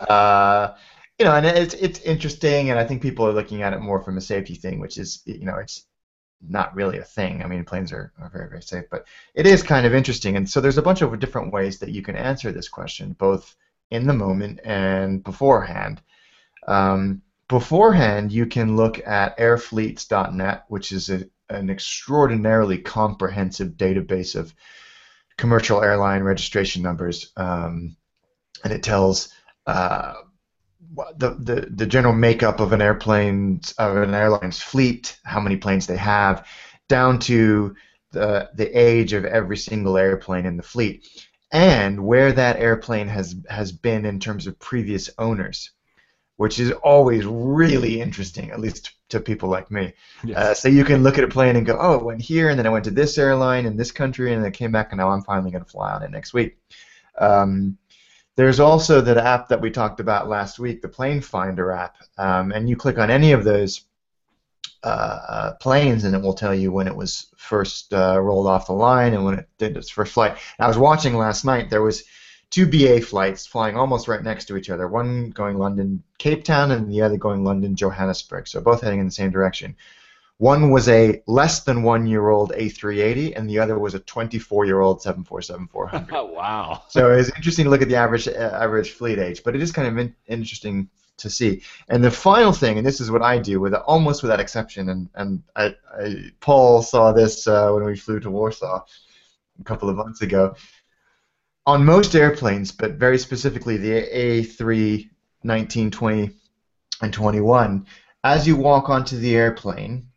[0.00, 0.74] Uh,
[1.18, 4.02] you know, and it's it's interesting, and I think people are looking at it more
[4.02, 5.86] from a safety thing, which is you know it's
[6.46, 7.42] not really a thing.
[7.42, 10.48] I mean, planes are, are very very safe, but it is kind of interesting, and
[10.48, 13.56] so there's a bunch of different ways that you can answer this question, both
[13.90, 16.02] in the moment and beforehand.
[16.66, 24.52] Um, beforehand, you can look at airfleets.net, which is a, an extraordinarily comprehensive database of
[25.36, 27.96] commercial airline registration numbers, um,
[28.64, 29.28] and it tells
[29.66, 30.14] uh,
[31.16, 35.86] the, the the general makeup of an airplane of an airline's fleet, how many planes
[35.86, 36.46] they have,
[36.88, 37.74] down to
[38.12, 41.06] the the age of every single airplane in the fleet,
[41.52, 45.72] and where that airplane has has been in terms of previous owners
[46.36, 49.92] which is always really interesting, at least to people like me.
[50.24, 50.36] Yes.
[50.36, 52.58] Uh, so you can look at a plane and go, oh, it went here, and
[52.58, 54.98] then I went to this airline in this country, and then I came back, and
[54.98, 56.58] now I'm finally going to fly on it next week.
[57.18, 57.78] Um,
[58.36, 62.52] there's also that app that we talked about last week, the Plane Finder app, um,
[62.52, 63.82] and you click on any of those
[64.82, 68.72] uh, planes, and it will tell you when it was first uh, rolled off the
[68.72, 70.32] line and when it did its first flight.
[70.32, 71.70] And I was watching last night.
[71.70, 72.04] There was
[72.50, 76.70] two BA flights flying almost right next to each other, one going London Cape Town
[76.70, 79.76] and the other going London Johannesburg, so both heading in the same direction.
[80.38, 84.66] One was a less than one year old A380, and the other was a 24
[84.66, 86.12] year old 747 400.
[86.34, 86.82] wow.
[86.88, 89.72] So it's interesting to look at the average uh, average fleet age, but it is
[89.72, 91.62] kind of in, interesting to see.
[91.88, 95.08] And the final thing, and this is what I do with almost without exception, and
[95.14, 98.84] and I, I Paul saw this uh, when we flew to Warsaw
[99.58, 100.54] a couple of months ago
[101.66, 105.08] on most airplanes, but very specifically the A3,
[105.42, 106.30] 19, 20,
[107.02, 107.86] and 21,
[108.22, 110.08] as you walk onto the airplane,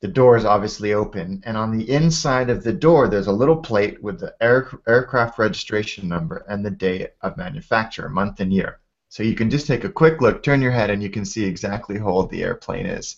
[0.00, 3.56] the door is obviously open, and on the inside of the door, there's a little
[3.56, 8.80] plate with the air, aircraft registration number and the date of manufacture, month and year.
[9.08, 11.44] So you can just take a quick look, turn your head, and you can see
[11.44, 13.16] exactly how old the airplane is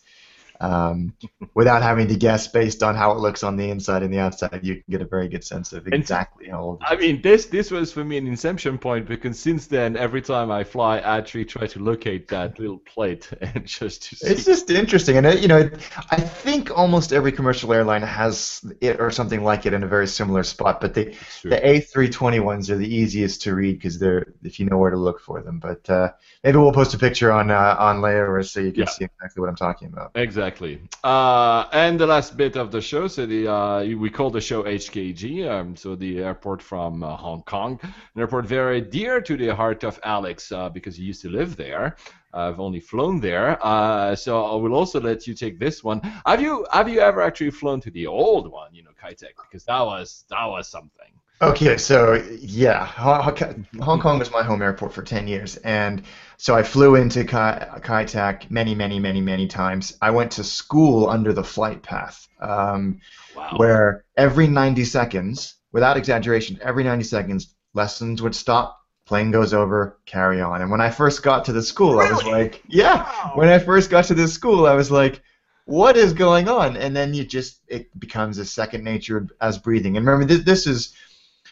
[0.61, 1.15] um,
[1.55, 4.61] without having to guess based on how it looks on the inside and the outside.
[4.63, 6.83] You can get a very good sense of exactly and, how old.
[6.83, 10.51] I mean, this this was for me an inception point because since then, every time
[10.51, 14.27] I fly, I actually try to locate that little plate and just to see.
[14.27, 15.71] It's just interesting, and it, you know,
[16.11, 20.09] I think almost every commercial airline has it or something like it in a very
[20.09, 20.81] similar spot.
[20.81, 24.79] But the the A320 ones are the easiest to read because they're if you know
[24.79, 25.61] where to look for them.
[25.61, 28.89] But uh, maybe we'll post a picture on uh, on layer so you can yeah.
[28.89, 30.13] see exactly what I'm talking about.
[30.15, 30.48] Exactly.
[30.49, 30.81] Exactly.
[31.05, 34.63] Uh, and the last bit of the show, so the uh, we call the show
[34.63, 39.55] HKG, um, so the airport from uh, Hong Kong, an airport very dear to the
[39.55, 41.97] heart of Alex uh, because he used to live there.
[42.33, 46.01] I've only flown there, uh, so I will also let you take this one.
[46.25, 49.35] Have you have you ever actually flown to the old one, you know, Kai Tak?
[49.43, 51.13] Because that was that was something.
[51.41, 56.03] Okay, so yeah, Hong Kong was my home airport for 10 years, and
[56.39, 59.99] so I flew into Kai, Kai Tak many, many, many, many times.
[60.01, 63.01] I went to school under the flight path, um,
[63.37, 63.55] wow.
[63.57, 69.99] where every 90 seconds, without exaggeration, every 90 seconds, lessons would stop, plane goes over,
[70.07, 70.63] carry on.
[70.63, 72.07] And when I first got to the school, really?
[72.07, 73.03] I was like, yeah.
[73.03, 73.33] Wow.
[73.35, 75.21] When I first got to the school, I was like,
[75.65, 76.77] what is going on?
[76.77, 79.97] And then you just it becomes a second nature as breathing.
[79.97, 80.95] And remember, this, this is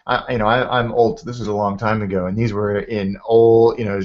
[0.06, 1.24] I, you know, I, I'm old.
[1.24, 4.00] This was a long time ago, and these were in old, you know,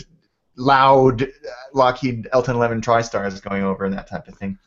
[0.61, 1.27] loud
[1.73, 4.57] Lockheed L1011 TriStars going over and that type of thing.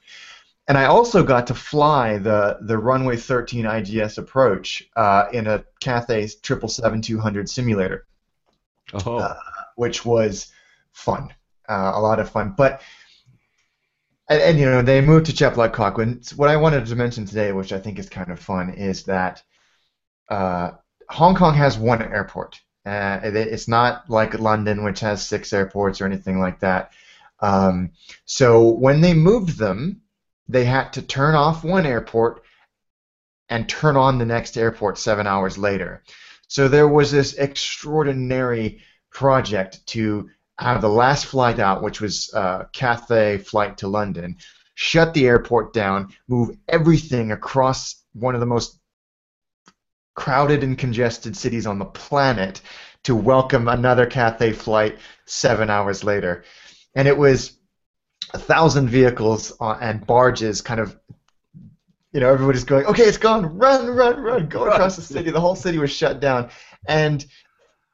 [0.67, 5.65] And I also got to fly the the runway 13 IGS approach uh, in a
[5.81, 8.07] Cathay 777-200 simulator,
[8.95, 9.19] oh.
[9.19, 9.37] uh,
[9.77, 10.51] which was
[10.93, 11.35] fun,
[11.69, 12.55] uh, a lot of fun.
[12.57, 12.81] But
[14.27, 16.97] and, and, you know they moved to Chek Lap Kok When what I wanted to
[16.97, 19.43] mention today, which I think is kind of fun, is that
[20.31, 20.71] uh,
[21.11, 22.59] Hong Kong has one airport.
[22.87, 26.93] Uh, it's not like London, which has six airports or anything like that.
[27.41, 27.93] Um,
[28.25, 30.03] so when they moved them,
[30.49, 32.43] they had to turn off one airport
[33.49, 36.03] and turn on the next airport seven hours later.
[36.49, 38.81] So there was this extraordinary
[39.11, 44.37] project to have the last flight out, which was uh, Cathay flight to London,
[44.75, 48.79] shut the airport down, move everything across one of the most
[50.15, 52.61] crowded and congested cities on the planet
[53.05, 56.45] to welcome another Cathay flight seven hours later.
[56.95, 57.53] And it was
[58.33, 60.99] a thousand vehicles uh, and barges kind of
[62.15, 65.33] you know, everybody's going, okay, it's gone, run, run, run, go across the city.
[65.33, 66.49] The whole city was shut down.
[66.87, 67.27] And,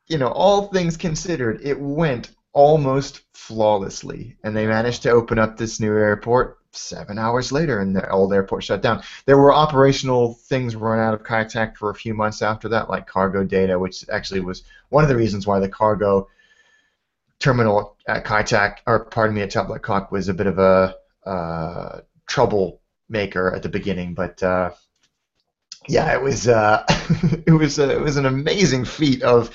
[0.09, 4.37] you know, all things considered, it went almost flawlessly.
[4.45, 8.33] And they managed to open up this new airport seven hours later, and the old
[8.33, 9.03] airport shut down.
[9.27, 12.89] There were operational things run out of Kai Tak for a few months after that,
[12.89, 16.29] like cargo data, which actually was one of the reasons why the cargo
[17.39, 20.59] terminal at Kai Tak, or pardon me, at Chek Lap Kok was a bit of
[20.59, 20.95] a
[21.25, 24.71] uh, troublemaker at the beginning, but uh,
[25.89, 26.85] yeah, it was uh,
[27.47, 29.51] it was uh, it was an amazing feat of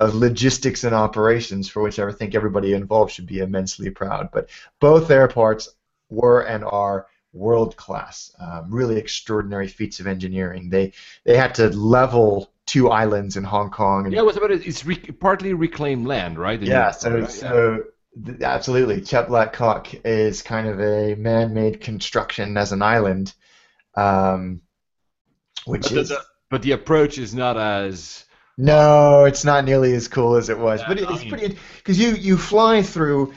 [0.00, 4.30] of logistics and operations for which I think everybody involved should be immensely proud.
[4.32, 4.50] But
[4.80, 5.68] both airports
[6.10, 10.70] were and are world class, um, really extraordinary feats of engineering.
[10.70, 10.92] They
[11.24, 14.06] they had to level two islands in Hong Kong.
[14.06, 14.66] And, yeah, what's about it?
[14.66, 16.60] It's re- partly reclaimed land, right?
[16.60, 17.30] The yeah, so right?
[17.30, 17.84] so
[18.24, 23.34] th- absolutely, Chek Lap Kok is kind of a man-made construction as an island.
[23.94, 24.62] Um,
[25.64, 26.08] which but is.
[26.10, 28.24] The, but the approach is not as.
[28.56, 32.10] No, it's not nearly as cool as it was, yeah, but it's pretty because you
[32.10, 33.32] you fly through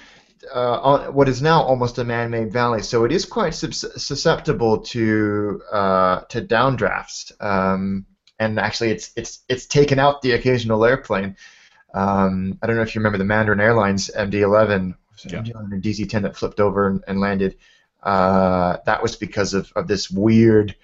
[0.52, 6.22] uh, what is now almost a man-made valley, so it is quite susceptible to uh,
[6.22, 7.32] to downdrafts.
[7.44, 8.06] Um,
[8.40, 11.36] and actually, it's it's it's taken out the occasional airplane.
[11.94, 15.42] Um, I don't know if you remember the Mandarin Airlines MD-11, yeah.
[15.42, 17.58] MD-11 or DC-10 that flipped over and, and landed.
[18.02, 20.76] Uh, that was because of, of this weird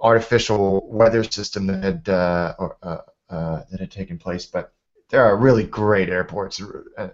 [0.00, 2.98] artificial weather system that had uh, or, uh,
[3.30, 4.46] uh, that had taken place.
[4.46, 4.72] But
[5.10, 6.62] there are really great airports
[6.96, 7.08] uh,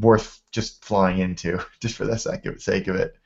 [0.00, 3.16] worth just flying into, just for the sake of, sake of it.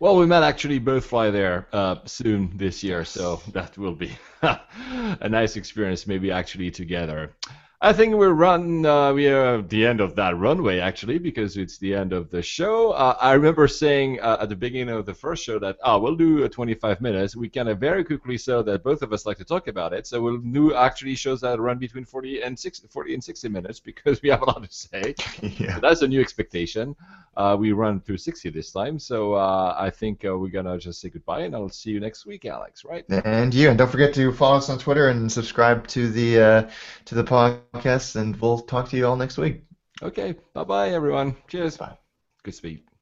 [0.00, 4.16] Well, we might actually both fly there uh, soon this year, so that will be
[4.42, 7.34] a nice experience, maybe actually together.
[7.80, 8.86] I think we're run.
[8.86, 12.30] Uh, we are at the end of that runway actually because it's the end of
[12.30, 12.92] the show.
[12.92, 16.14] Uh, I remember saying uh, at the beginning of the first show that oh we'll
[16.14, 17.36] do 25 minutes.
[17.36, 20.06] We kind of very quickly saw that both of us like to talk about it,
[20.06, 23.80] so we'll do actually shows that run between 40 and 60, 40 and 60 minutes
[23.90, 25.14] because we have a lot to say.
[25.42, 25.74] yeah.
[25.74, 26.96] So that's a new expectation.
[27.36, 31.00] Uh, we run through 60 this time, so uh, I think uh, we're gonna just
[31.00, 32.84] say goodbye and I'll see you next week, Alex.
[32.84, 33.04] Right?
[33.08, 36.70] And you, and don't forget to follow us on Twitter and subscribe to the
[37.04, 39.64] to the podcast podcast, and we'll talk to you all next week.
[40.02, 40.34] Okay.
[40.52, 41.36] Bye bye, everyone.
[41.48, 41.76] Cheers.
[41.76, 41.98] Bye.
[42.42, 42.93] Good speak.